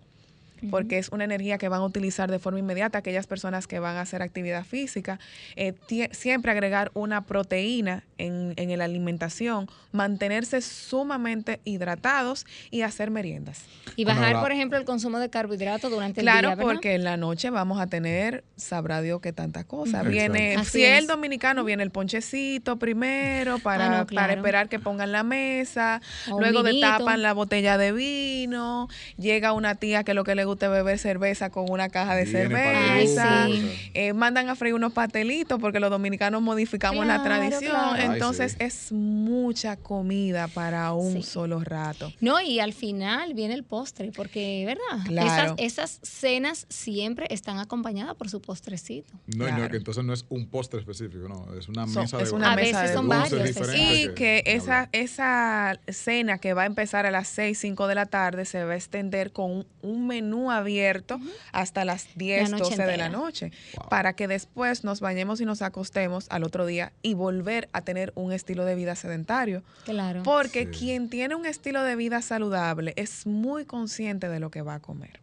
[0.69, 3.97] porque es una energía que van a utilizar de forma inmediata aquellas personas que van
[3.97, 5.19] a hacer actividad física.
[5.55, 5.73] Eh,
[6.11, 13.63] siempre agregar una proteína en, en la alimentación, mantenerse sumamente hidratados y hacer meriendas.
[13.95, 16.39] Y bajar, por ejemplo, el consumo de carbohidratos durante el día.
[16.39, 20.03] Claro, porque en la noche vamos a tener, sabrá Dios que tanta cosa.
[20.03, 25.23] Viene, si el dominicano, viene el ponchecito primero para, ah, para esperar que pongan la
[25.23, 26.01] mesa,
[26.39, 30.71] luego destapan la botella de vino, llega una tía que lo que le gusta es
[30.71, 33.47] beber cerveza con una caja de cerveza,
[33.93, 39.77] eh, mandan a freír unos pastelitos porque los dominicanos modificamos la tradición, entonces es mucha
[39.77, 42.11] comida para un solo rato.
[42.19, 45.55] No, y al final viene el postre, porque, ¿verdad?
[45.57, 49.13] Esas, cenas siempre están acompañadas por su postrecito.
[49.27, 52.53] No, no, que entonces no es un postre específico, no, es una mesa de una
[52.53, 53.57] A veces son varios.
[53.75, 58.05] Y que, esa, esa cena que va a empezar a las 6, 5 de la
[58.05, 61.19] tarde se va a extender con un menú abierto
[61.51, 63.51] hasta las 10, 12 de la noche,
[63.89, 68.13] para que después nos bañemos y nos acostemos al otro día y volver a tener
[68.15, 69.61] un estilo de vida sedentario.
[69.83, 70.23] Claro.
[70.23, 74.75] Porque quien tiene un estilo de vida saludable es muy consciente de lo que va
[74.75, 75.19] a comer.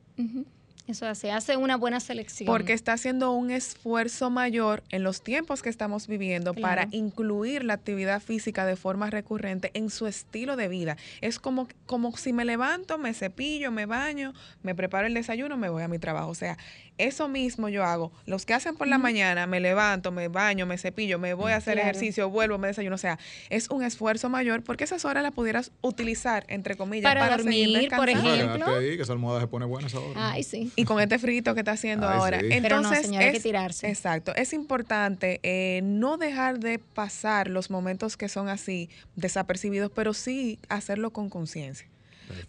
[0.88, 2.46] Eso se hace una buena selección.
[2.46, 7.74] Porque está haciendo un esfuerzo mayor en los tiempos que estamos viviendo para incluir la
[7.74, 10.96] actividad física de forma recurrente en su estilo de vida.
[11.20, 15.68] Es como, como si me levanto, me cepillo, me baño, me preparo el desayuno, me
[15.68, 16.30] voy a mi trabajo.
[16.30, 16.56] O sea,
[16.98, 18.10] eso mismo yo hago.
[18.26, 21.56] Los que hacen por la mañana, me levanto, me baño, me cepillo, me voy a
[21.56, 22.96] hacer ejercicio, vuelvo, me desayuno.
[22.96, 23.18] O sea,
[23.50, 28.08] es un esfuerzo mayor porque esas horas las pudieras utilizar, entre comillas, para, dormir, por
[28.08, 28.66] ejemplo.
[28.74, 30.32] ahí, que esa almohada se pone buena esa hora.
[30.32, 30.72] Ay, sí.
[30.78, 32.40] Y con este frito que está haciendo ahora.
[32.40, 33.88] Entonces, hay que tirarse.
[33.88, 34.34] Exacto.
[34.36, 40.58] Es importante eh, no dejar de pasar los momentos que son así, desapercibidos, pero sí
[40.68, 41.88] hacerlo con conciencia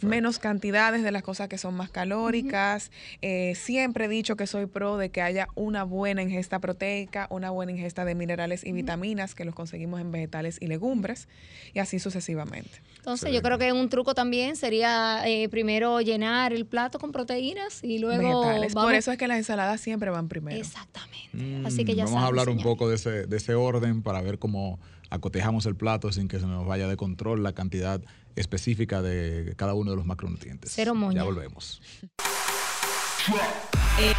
[0.02, 2.92] menos cantidades de las cosas que son más calóricas.
[3.22, 7.50] Eh, siempre he dicho que soy pro de que haya una buena ingesta proteica, una
[7.50, 11.28] buena ingesta de minerales y vitaminas que los conseguimos en vegetales y legumbres
[11.74, 12.82] y así sucesivamente.
[12.98, 17.84] Entonces yo creo que un truco también sería eh, primero llenar el plato con proteínas
[17.84, 18.42] y luego...
[18.42, 18.74] Vegetales.
[18.74, 20.58] Por eso es que las ensaladas siempre van primero.
[20.58, 21.30] Exactamente.
[21.34, 24.22] Mm, así que ya Vamos a hablar un poco de ese, de ese orden para
[24.22, 24.80] ver cómo
[25.10, 28.02] acotejamos el plato sin que se nos vaya de control la cantidad
[28.36, 30.72] específica de cada uno de los macronutrientes.
[30.74, 31.82] Cero Ya volvemos.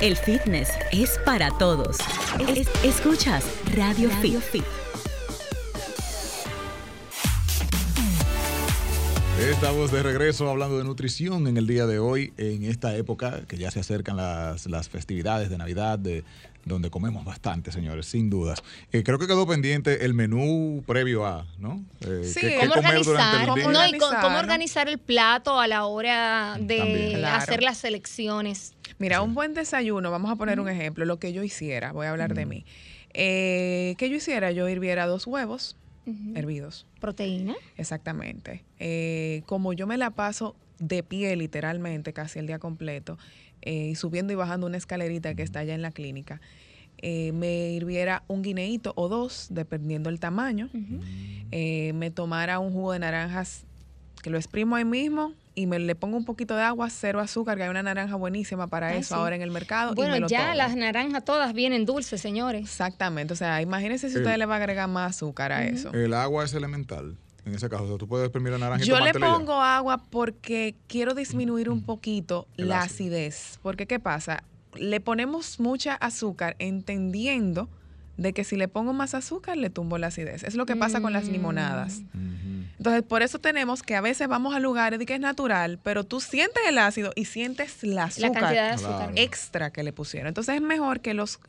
[0.01, 1.97] El fitness es para todos.
[2.85, 4.90] escuchas Radio, Radio Fit.
[9.41, 13.57] Estamos de regreso hablando de nutrición en el día de hoy, en esta época que
[13.57, 16.25] ya se acercan las, las festividades de Navidad, de,
[16.65, 18.63] donde comemos bastante, señores, sin dudas.
[18.93, 21.83] Eh, creo que quedó pendiente el menú previo a, ¿no?
[22.01, 23.49] Eh, sí, ¿cómo, organizar,
[24.21, 28.75] cómo, organizar el plato a la hora de hacer las selecciones.
[28.99, 32.11] Mira, un buen desayuno, vamos a poner un ejemplo, lo que yo hiciera, voy a
[32.11, 32.67] hablar de mí.
[33.15, 34.53] Eh, ¿Qué yo hiciera?
[34.53, 35.77] Yo hirviera dos huevos
[36.35, 36.87] hervidos.
[37.01, 37.55] ¿Proteína?
[37.77, 38.65] Exactamente.
[38.79, 43.19] Eh, como yo me la paso de pie literalmente casi el día completo,
[43.63, 46.41] eh, subiendo y bajando una escalerita que está allá en la clínica,
[47.03, 50.69] eh, me hirviera un guineíto o dos, dependiendo el tamaño,
[51.51, 53.65] eh, me tomara un jugo de naranjas
[54.23, 57.59] que lo exprimo ahí mismo y me le pongo un poquito de agua, cero azúcar,
[57.59, 59.95] que hay una naranja buenísima para eso ahora en el mercado.
[59.95, 62.63] Bueno, ya las naranjas todas vienen dulces, señores.
[62.63, 65.93] Exactamente, o sea, imagínense si usted le va a agregar más azúcar a eso.
[65.93, 67.17] El agua es elemental.
[67.45, 68.85] En ese caso, tú puedes exprimir la naranja.
[68.85, 73.59] Yo le pongo agua porque quiero disminuir un poquito la acidez.
[73.63, 74.45] Porque, ¿qué pasa?
[74.75, 77.69] Le ponemos mucha azúcar entendiendo
[78.17, 80.45] de que si le pongo más azúcar le tumbo la acidez.
[80.45, 81.33] Es lo que pasa con las mm.
[81.33, 82.03] limonadas.
[82.81, 86.05] Entonces, por eso tenemos que a veces vamos a lugares de que es natural, pero
[86.05, 89.93] tú sientes el ácido y sientes la azúcar, la cantidad de azúcar extra que le
[89.93, 90.29] pusieron.
[90.29, 91.41] Entonces, es mejor que los,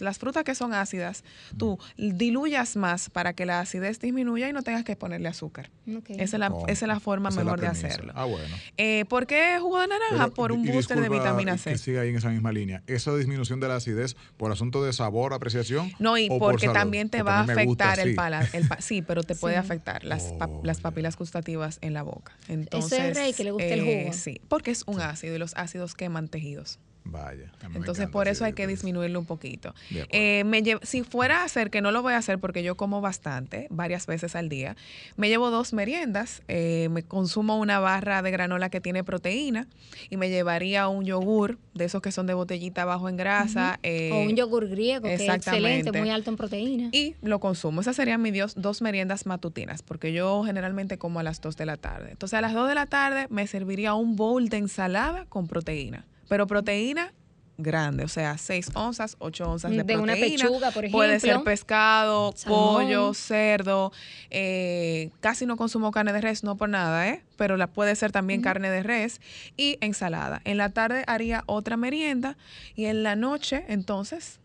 [0.00, 1.22] las frutas que son ácidas,
[1.56, 5.70] tú diluyas más para que la acidez disminuya y no tengas que ponerle azúcar.
[6.08, 8.12] Esa, es la, oh, esa, es la, forma mejor de hacerlo.
[8.16, 8.52] Ah, bueno.
[8.76, 10.30] Eh, ¿Por qué jugo de naranja?
[10.34, 11.70] por un booster de vitamina C.
[11.70, 12.82] Que siga ahí en esa misma línea.
[12.88, 15.92] ¿Esa disminución de la acidez por asunto de sabor, apreciación?
[16.00, 18.48] No, y porque también te va a afectar el paladar.
[18.80, 22.36] sí, pero te puede afectar las, oh, las papilas gustativas en la boca.
[22.48, 23.92] Entonces, Eso es rey que le gusta el jugo.
[23.92, 26.78] Eh, sí, porque es un ácido y los ácidos queman tejidos.
[27.04, 27.50] Vaya.
[27.74, 29.74] Entonces, por eso hay que disminuirlo un poquito.
[29.90, 33.00] Eh, me si fuera a hacer, que no lo voy a hacer porque yo como
[33.00, 34.76] bastante, varias veces al día,
[35.16, 39.66] me llevo dos meriendas, eh, me consumo una barra de granola que tiene proteína
[40.10, 43.80] y me llevaría un yogur de esos que son de botellita bajo en grasa.
[43.82, 46.88] Eh, o un yogur griego, que es excelente, muy alto en proteína.
[46.92, 47.80] Y lo consumo.
[47.80, 51.66] Esas serían mis dos, dos meriendas matutinas, porque yo generalmente como a las 2 de
[51.66, 52.10] la tarde.
[52.12, 56.06] Entonces, a las 2 de la tarde me serviría un bowl de ensalada con proteína
[56.32, 57.12] pero proteína
[57.58, 60.98] grande, o sea, 6 onzas, 8 onzas de, de una pechuga, por ejemplo.
[60.98, 63.92] Puede ser pescado, pollo, cerdo.
[64.30, 67.22] Eh, casi no consumo carne de res, no por nada, ¿eh?
[67.36, 69.20] Pero la puede ser también carne de res
[69.58, 70.40] y ensalada.
[70.46, 72.38] En la tarde haría otra merienda
[72.74, 74.40] y en la noche, entonces,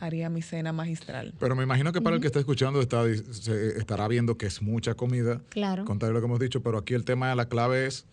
[0.00, 1.32] haría mi cena magistral.
[1.40, 4.60] Pero me imagino que para el que está escuchando está, se estará viendo que es
[4.60, 5.40] mucha comida.
[5.48, 5.86] Claro.
[5.86, 8.04] Contrario a lo que hemos dicho, pero aquí el tema de la clave es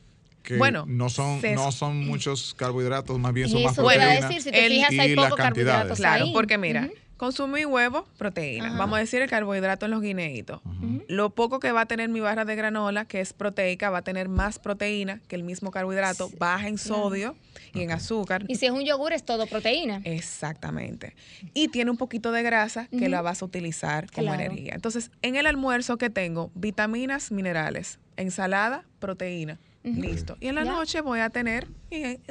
[0.44, 4.22] que bueno, no son, no son muchos carbohidratos, más bien son más proteínas.
[4.22, 6.90] decir, si te fijas, hay poco carbohidratos Claro, porque mira,
[7.22, 8.76] consumí huevo, proteína.
[8.78, 10.60] Vamos a decir el carbohidrato en los guineitos.
[11.08, 14.02] Lo poco que va a tener mi barra de granola, que es proteica, va a
[14.02, 17.36] tener más proteína que el mismo carbohidrato, baja en sodio
[17.76, 18.46] y en azúcar.
[18.48, 20.02] Y si es un yogur, es todo proteína.
[20.04, 21.16] Exactamente.
[21.54, 24.74] Y tiene un poquito de grasa que la vas a utilizar como energía.
[24.74, 30.38] Entonces, en el almuerzo que tengo, vitaminas, minerales, ensalada, proteína Listo.
[30.40, 31.68] Y en la noche voy a tener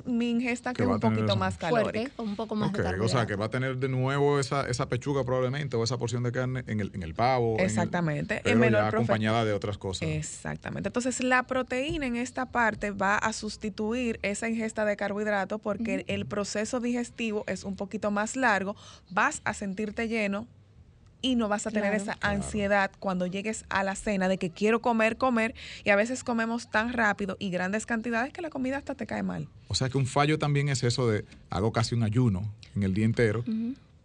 [0.05, 2.11] mi ingesta que es un poquito más calórica.
[2.23, 5.77] un poco más O sea, que va a tener de nuevo esa, esa pechuga probablemente
[5.77, 7.57] o esa porción de carne en el, en el pavo.
[7.59, 8.41] Exactamente.
[8.45, 10.09] En, menor acompañada de otras cosas.
[10.09, 10.89] Exactamente.
[10.89, 16.27] Entonces, la proteína en esta parte va a sustituir esa ingesta de carbohidratos porque el
[16.27, 18.77] proceso digestivo es un poquito más largo.
[19.11, 20.47] Vas a sentirte lleno
[21.23, 24.81] y no vas a tener esa ansiedad cuando llegues a la cena de que quiero
[24.81, 25.55] comer, comer
[25.85, 29.23] y a veces comemos tan rápido y grandes cantidades que la comida hasta te cae
[29.23, 29.49] mal.
[29.69, 32.95] O sea que un fallo también es eso de hago casi un ayuno en el
[32.95, 33.45] día entero.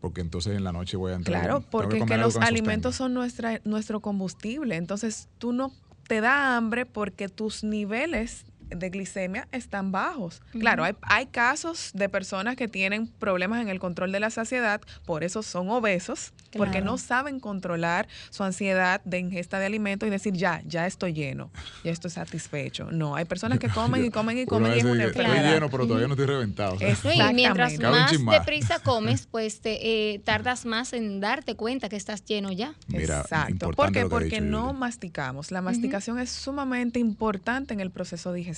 [0.01, 1.41] Porque entonces en la noche voy a entrar.
[1.41, 4.75] Claro, porque los alimentos son nuestra, nuestro combustible.
[4.75, 5.71] Entonces tú no
[6.07, 10.41] te da hambre porque tus niveles de glicemia están bajos.
[10.51, 14.81] Claro, hay, hay, casos de personas que tienen problemas en el control de la saciedad,
[15.05, 20.09] por eso son obesos, porque no saben controlar su ansiedad de ingesta de alimentos y
[20.09, 21.51] decir, ya, ya estoy lleno,
[21.83, 22.89] ya estoy satisfecho.
[22.91, 25.85] No, hay personas que comen y comen y comen y es una Estoy lleno, pero
[25.85, 26.77] todavía no estoy reventado.
[26.79, 32.23] Y mientras más deprisa comes, pues te eh, tardas más en darte cuenta que estás
[32.25, 32.75] lleno ya.
[32.93, 33.71] Exacto.
[33.71, 34.05] ¿Por qué?
[34.05, 35.51] Porque no masticamos.
[35.51, 38.55] La masticación es sumamente importante en el proceso digestivo,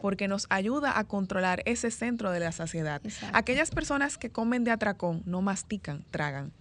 [0.00, 3.00] porque nos ayuda a controlar ese centro de la saciedad.
[3.32, 6.52] Aquellas personas que comen de atracón no mastican, tragan.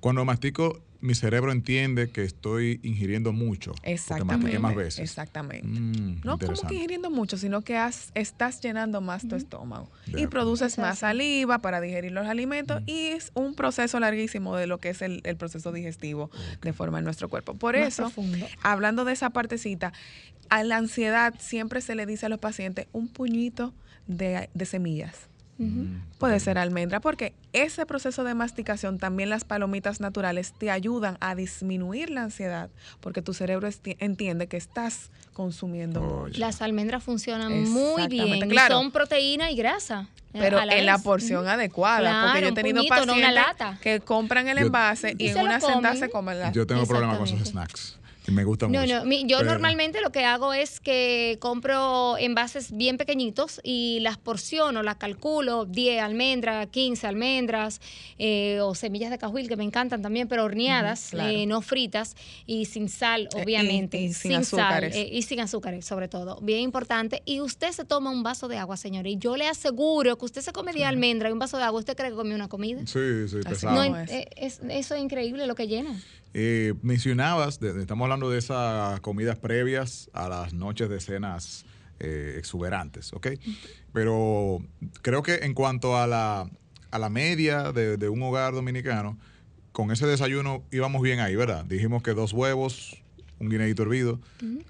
[0.00, 3.74] Cuando mastico, mi cerebro entiende que estoy ingiriendo mucho.
[3.82, 4.58] Exactamente.
[4.58, 5.00] más veces.
[5.00, 5.66] Exactamente.
[5.66, 7.78] Mm, no como que ingiriendo mucho, sino que
[8.14, 9.90] estás llenando más tu estómago.
[10.06, 14.78] y produces más saliva para digerir los alimentos y es un proceso larguísimo de lo
[14.78, 16.30] que es el, proceso digestivo
[16.62, 17.54] de forma en nuestro cuerpo.
[17.54, 18.12] Por eso,
[18.62, 19.92] hablando de esa partecita,
[20.48, 23.74] a la ansiedad siempre se le dice a los pacientes un puñito
[24.06, 25.28] de semillas
[25.58, 27.32] Mm, Puede ser almendra, porque
[27.62, 33.22] ese proceso de masticación, también las palomitas naturales te ayudan a disminuir la ansiedad, porque
[33.22, 40.08] tu cerebro entiende que estás consumiendo Las almendras funcionan muy bien, son proteína y grasa.
[40.32, 43.44] Eh, Pero en la porción adecuada, porque yo he tenido pacientes
[43.80, 46.38] que compran el envase y, en una sentada se comen.
[46.38, 46.52] las.
[46.52, 47.98] Yo tengo problemas con esos snacks
[48.32, 49.04] me gusta mucho.
[49.04, 54.82] No, yo normalmente lo que hago es que compro envases bien pequeñitos y las porciono,
[54.82, 57.80] las calculo, 10 almendras, 15 almendras
[58.18, 62.16] eh, o semillas de cajuil que me encantan también, pero horneadas, eh, no fritas
[62.46, 63.98] y sin sal, eh, obviamente.
[63.98, 64.96] y, sin, azúcares.
[64.96, 66.38] y sin azúcares, sobre todo.
[66.40, 67.22] Bien importante.
[67.24, 69.12] Y usted se toma un vaso de agua, señores.
[69.12, 71.80] Y yo le aseguro que usted se come 10 almendras y un vaso de agua.
[71.80, 72.80] ¿Usted cree que comió una comida?
[72.86, 73.82] Sí, sí, pesado.
[74.08, 74.60] es.
[74.68, 76.00] eso es increíble lo que llena.
[76.38, 81.64] Eh, mencionabas, estamos hablando de esas comidas previas a las noches de cenas
[81.98, 83.28] eh, exuberantes, ¿ok?
[83.94, 84.62] Pero
[85.00, 86.50] creo que en cuanto a la,
[86.90, 89.16] a la media de, un hogar dominicano,
[89.72, 91.64] con ese desayuno íbamos bien ahí, ¿verdad?
[91.64, 93.02] Dijimos que dos huevos,
[93.38, 94.20] un guineito hervido.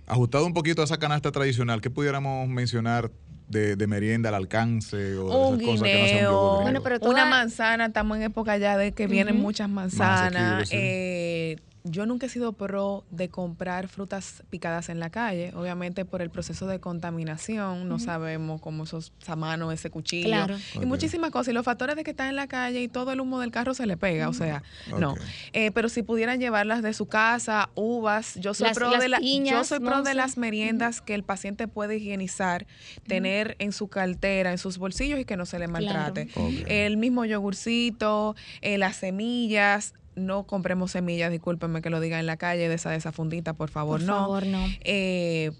[0.06, 3.10] Ajustado un poquito a esa canasta tradicional, ¿qué pudiéramos mencionar
[3.48, 8.56] de, merienda al alcance o un esas guineo, bueno, pero una manzana, estamos en época
[8.58, 10.68] ya de que vienen muchas manzanas.
[10.72, 11.56] eh,
[11.90, 16.30] yo nunca he sido pro de comprar frutas picadas en la calle, obviamente por el
[16.30, 20.46] proceso de contaminación, no sabemos cómo esos esa mano, ese cuchillo
[20.80, 21.48] y muchísimas cosas.
[21.48, 23.74] Y los factores de que están en la calle y todo el humo del carro
[23.74, 24.62] se le pega, o sea,
[24.98, 25.14] no.
[25.52, 29.64] Eh, pero si pudieran llevarlas de su casa, uvas, yo soy pro de la, yo
[29.64, 32.66] soy pro de las meriendas que el paciente puede higienizar,
[33.06, 36.28] tener en su cartera, en sus bolsillos y que no se le maltrate.
[36.66, 42.36] El mismo yogurcito, eh, las semillas, no compremos semillas, discúlpenme que lo diga en la
[42.36, 44.14] calle, de esa, de esa fundita, por favor, por no.
[44.14, 44.66] Favor, no.
[44.80, 45.52] Eh,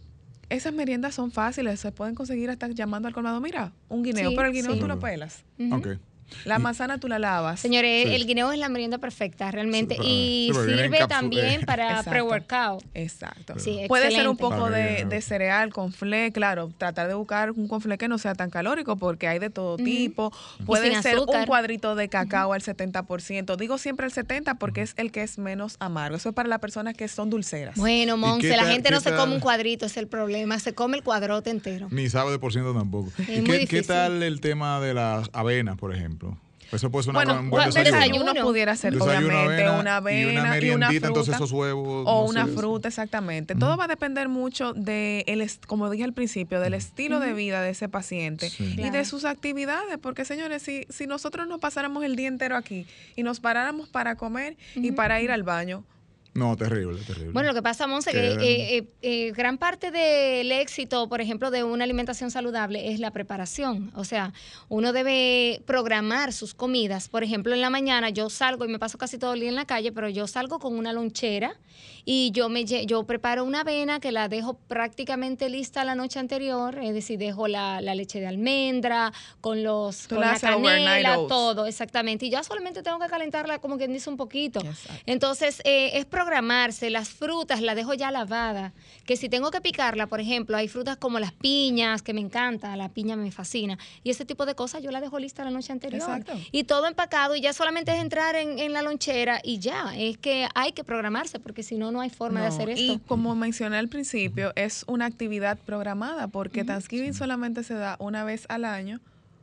[0.49, 3.41] esas meriendas son fáciles, se pueden conseguir hasta llamando al colmado.
[3.41, 5.45] Mira, un guineo, pero el guineo tú lo pelas.
[6.45, 7.61] La manzana tú la lavas.
[7.61, 9.97] Señores, el guineo es la merienda perfecta, realmente.
[10.03, 12.85] y sirve también para pre-workout.
[12.95, 13.55] Exacto.
[13.89, 16.71] Puede ser un poco de, cereal con fle, claro.
[16.77, 20.33] Tratar de buscar un confle que no sea tan calórico porque hay de todo tipo.
[20.65, 23.57] Puede ser un cuadrito de cacao al 70%.
[23.57, 26.17] Digo siempre el 70% porque es el que es menos amargo.
[26.17, 27.77] Eso es para las personas que son dulceras.
[27.77, 30.59] Bueno, Monse, la gente no se come un cuadrito, es el problema.
[30.59, 31.89] Se come el cuadrote entero.
[31.91, 33.11] Ni sabe de por ciento tampoco.
[33.29, 36.26] ¿Y qué tal el tema de las avenas, por ejemplo?
[36.73, 38.35] Eso puede ser una, bueno, un buen desayuno.
[38.35, 41.07] pudiera ser, obviamente, una avena y una, y una fruta.
[41.07, 42.05] entonces esos huevos.
[42.07, 43.55] O una fruta, exactamente.
[43.55, 47.63] Todo va a depender mucho de, el, como dije al principio, del estilo de vida
[47.63, 49.99] de ese paciente y de sus actividades.
[49.99, 54.17] Porque, señores, si, si nosotros nos pasáramos el día entero aquí y nos paráramos para
[54.17, 55.85] comer y para ir al baño,
[56.37, 57.33] no, terrible, terrible.
[57.33, 61.51] Bueno, lo que pasa, Monse, que eh, eh, eh, gran parte del éxito, por ejemplo,
[61.51, 63.91] de una alimentación saludable es la preparación.
[63.95, 64.35] O sea,
[64.69, 67.09] uno debe programar sus comidas.
[67.09, 69.55] Por ejemplo, en la mañana yo salgo y me paso casi todo el día en
[69.55, 71.59] la calle, pero yo salgo con una lonchera
[72.05, 76.79] y yo me yo preparo una avena que la dejo prácticamente lista la noche anterior,
[76.79, 82.27] es decir, dejo la, leche de almendra con los con la canela, todo, exactamente.
[82.27, 84.61] Y ya solamente tengo que calentarla como quien dice un poquito.
[85.07, 88.73] Entonces, es programar programarse, las frutas las dejo ya lavadas,
[89.05, 92.75] que si tengo que picarla, por ejemplo, hay frutas como las piñas, que me encanta,
[92.75, 95.73] la piña me fascina, y ese tipo de cosas yo la dejo lista la noche
[95.73, 96.25] anterior.
[96.51, 100.49] Y todo empacado y ya solamente es entrar en, la lonchera y ya, es que
[100.55, 102.83] hay que programarse porque si no, no hay forma de hacer esto.
[102.83, 108.25] Y como mencioné al principio, es una actividad programada porque Thanksgiving solamente se da una
[108.25, 109.01] vez al año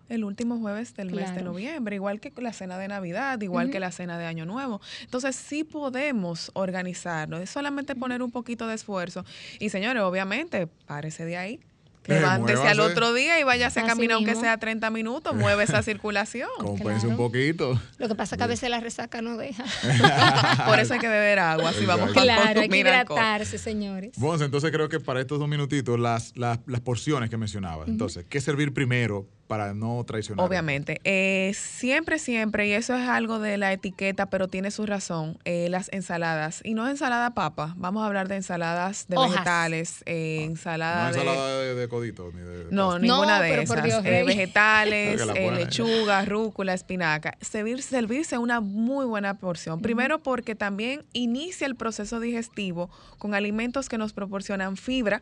[0.10, 3.80] el último jueves del mes de noviembre, igual que la cena de Navidad, igual que
[3.80, 4.82] la cena de Año Nuevo.
[5.01, 9.26] Entonces sí podemos organizarnos, es solamente poner un poquito de esfuerzo.
[9.60, 11.60] Y señores, obviamente, párese de ahí
[12.08, 16.49] Levántese al otro día y váyase a caminar aunque sea 30 minutos, mueve esa circulación.
[16.60, 17.80] Compense un poquito.
[17.97, 19.64] Lo que pasa es que a veces la resaca no deja.
[20.68, 24.12] Por eso hay que beber agua, si vamos Claro, hay que hidratarse, señores.
[24.18, 27.88] Bueno, entonces creo que para estos dos minutitos, las, las, las porciones que mencionabas.
[27.88, 30.43] Entonces, ¿qué servir primero para no traicionar.
[30.43, 30.99] Obviamente.
[31.04, 35.68] Eh, siempre, siempre, y eso es algo de la etiqueta, pero tiene su razón, eh,
[35.70, 36.62] las ensaladas.
[36.64, 41.08] Y no ensalada papa, vamos a hablar de ensaladas de vegetales, eh, ah, ensalada, no,
[41.10, 43.84] ensalada de, codito, ni de No, ninguna de esas.
[44.04, 47.38] vegetales, lechuga, rúcula, espinaca.
[47.39, 49.82] Servir, servirse una muy buena porción.
[49.82, 52.89] Primero porque también inicia el proceso digestivo
[53.20, 55.22] con alimentos que nos proporcionan fibra,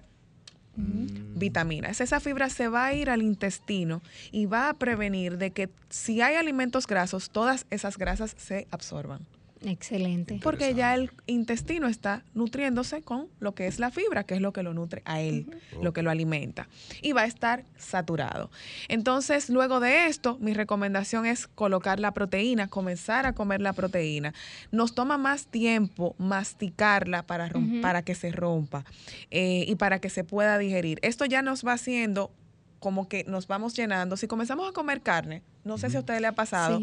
[0.76, 1.38] Mm.
[1.38, 2.00] vitaminas.
[2.00, 4.02] Esa fibra se va a ir al intestino
[4.32, 9.26] y va a prevenir de que si hay alimentos grasos, todas esas grasas se absorban.
[9.64, 10.40] Excelente.
[10.42, 14.54] Porque ya el intestino está nutriéndose con lo que es la fibra, que es lo
[14.54, 16.68] que lo nutre a él, lo que lo alimenta.
[17.02, 18.50] Y va a estar saturado.
[18.88, 24.34] Entonces, luego de esto, mi recomendación es colocar la proteína, comenzar a comer la proteína.
[24.72, 27.52] Nos toma más tiempo masticarla para,
[27.82, 28.84] para que se rompa
[29.30, 31.00] eh, y para que se pueda digerir.
[31.04, 32.32] Esto ya nos va haciendo
[32.80, 34.18] como que nos vamos llenando.
[34.18, 36.82] Si comenzamos a comer carne, no sé si a ustedes le ha pasado.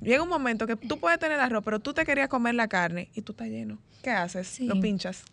[0.00, 3.10] Llega un momento que tú puedes tener arroz, pero tú te querías comer la carne
[3.14, 3.78] y tú estás lleno.
[4.02, 4.60] ¿Qué haces?
[4.60, 5.24] Lo pinchas.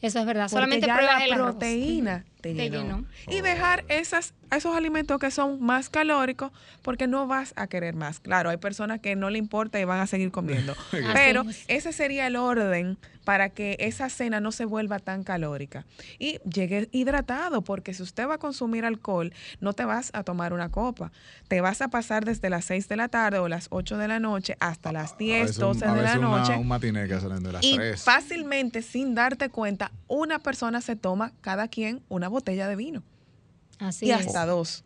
[0.00, 0.48] Eso es verdad.
[0.48, 3.04] Solamente pruebas la proteína te, llenó.
[3.28, 8.20] Y dejar esas, esos alimentos que son más calóricos porque no vas a querer más.
[8.20, 10.74] Claro, hay personas que no le importa y van a seguir comiendo.
[11.14, 15.86] pero ese sería el orden para que esa cena no se vuelva tan calórica.
[16.18, 20.52] Y llegue hidratado, porque si usted va a consumir alcohol, no te vas a tomar
[20.52, 21.10] una copa.
[21.48, 24.20] Te vas a pasar desde las 6 de la tarde o las 8 de la
[24.20, 26.56] noche hasta las 10, 12 de la noche.
[26.56, 31.68] un matiné que de las y fácilmente, sin darte cuenta, una persona se toma cada
[31.68, 33.02] quien una botella de vino.
[33.78, 34.84] Así y hasta dos.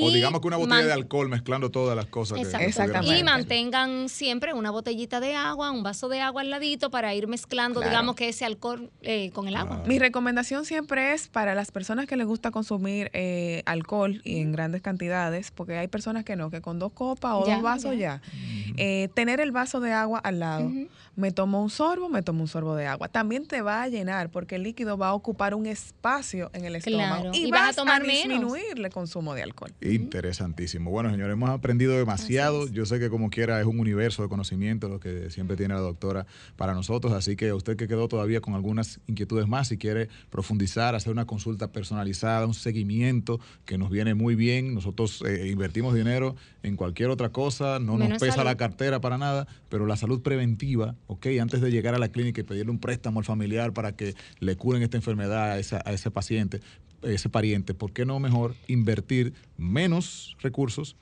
[0.00, 2.38] O digamos que una botella de alcohol mezclando todas las cosas.
[2.38, 3.18] Que, Exactamente.
[3.18, 7.26] Y mantengan siempre una botellita de agua, un vaso de agua al ladito para ir
[7.26, 9.82] mezclando, digamos que ese alcohol eh, con el agua.
[9.86, 14.52] Mi recomendación siempre es para las personas que les gusta consumir eh, alcohol y en
[14.52, 18.22] grandes cantidades, porque hay personas que no, que con dos copas o dos vasos ya,
[18.76, 20.70] eh, tener el vaso de agua al lado.
[21.18, 23.08] Me tomo un sorbo, me tomo un sorbo de agua.
[23.08, 26.76] También te va a llenar porque el líquido va a ocupar un espacio en el
[26.76, 29.74] estómago y, vas, a, tomar disminuir el consumo de alcohol.
[29.80, 30.92] Interesantísimo.
[30.92, 32.68] Bueno, señores, hemos aprendido demasiado.
[32.68, 35.80] Yo sé que como quiera es un universo de conocimiento lo que siempre tiene la
[35.80, 37.12] doctora para nosotros.
[37.12, 41.26] Así que usted que quedó todavía con algunas inquietudes más, si quiere profundizar, hacer una
[41.26, 44.72] consulta personalizada, un seguimiento que nos viene muy bien.
[44.72, 49.48] Nosotros eh, invertimos dinero en cualquier otra cosa, no nos pesa la cartera para nada,
[49.68, 53.18] pero la salud preventiva, ok, antes de llegar a la clínica y pedirle un préstamo
[53.18, 56.60] al familiar para que le curen esta enfermedad a, esa, a ese paciente,
[57.02, 60.96] ese pariente, ¿por qué no mejor invertir menos recursos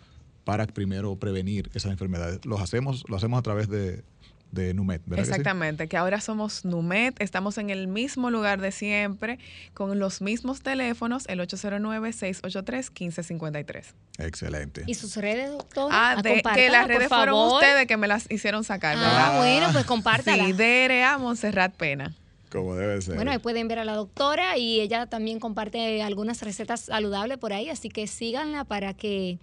[0.44, 2.44] para primero prevenir esas enfermedades?
[2.44, 4.04] Los hacemos, lo hacemos a través de,
[4.52, 5.26] de Numet, ¿verdad?
[5.26, 9.38] Exactamente, que, ahora somos Numet, estamos en el mismo lugar de siempre,
[9.74, 13.84] con los mismos teléfonos, el 809-683-1553.
[14.18, 14.84] Excelente.
[14.86, 15.90] ¿Y sus redes, doctor?
[15.92, 18.96] Ah, de, que las redes fueron ustedes que me las hicieron sacar.
[18.98, 20.46] Ah, bueno, pues compártala.
[20.46, 22.14] Sí, DRA Montserrat Pena.
[22.50, 23.16] Como debe ser.
[23.16, 27.52] Bueno, ahí pueden ver a la doctora y ella también comparte algunas recetas saludables por
[27.52, 29.38] ahí, así que síganla para que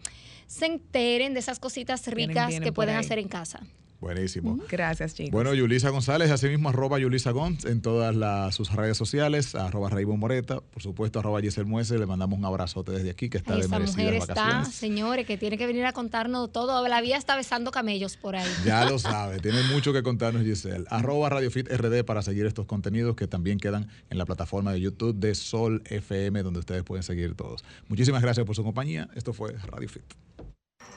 [0.47, 3.61] se enteren de esas cositas ricas que pueden hacer en casa.
[4.03, 4.59] Buenísimo.
[4.69, 5.31] Gracias, chicos.
[5.31, 10.19] Bueno, Yulisa González, asimismo, arroba Yulisa Gonz en todas las, sus redes sociales, arroba Raibon
[10.19, 13.65] Moreta, por supuesto, arroba Giselle Muese, le mandamos un abrazote desde aquí, que está de
[13.65, 16.85] mujer está, señores, que tiene que venir a contarnos todo.
[16.85, 18.49] La vida está besando camellos por ahí.
[18.65, 20.83] Ya lo sabe, tiene mucho que contarnos, Giselle.
[20.89, 24.81] Arroba Radio Fit RD para seguir estos contenidos que también quedan en la plataforma de
[24.81, 27.63] YouTube de Sol FM, donde ustedes pueden seguir todos.
[27.87, 29.07] Muchísimas gracias por su compañía.
[29.15, 30.03] Esto fue Radio Fit.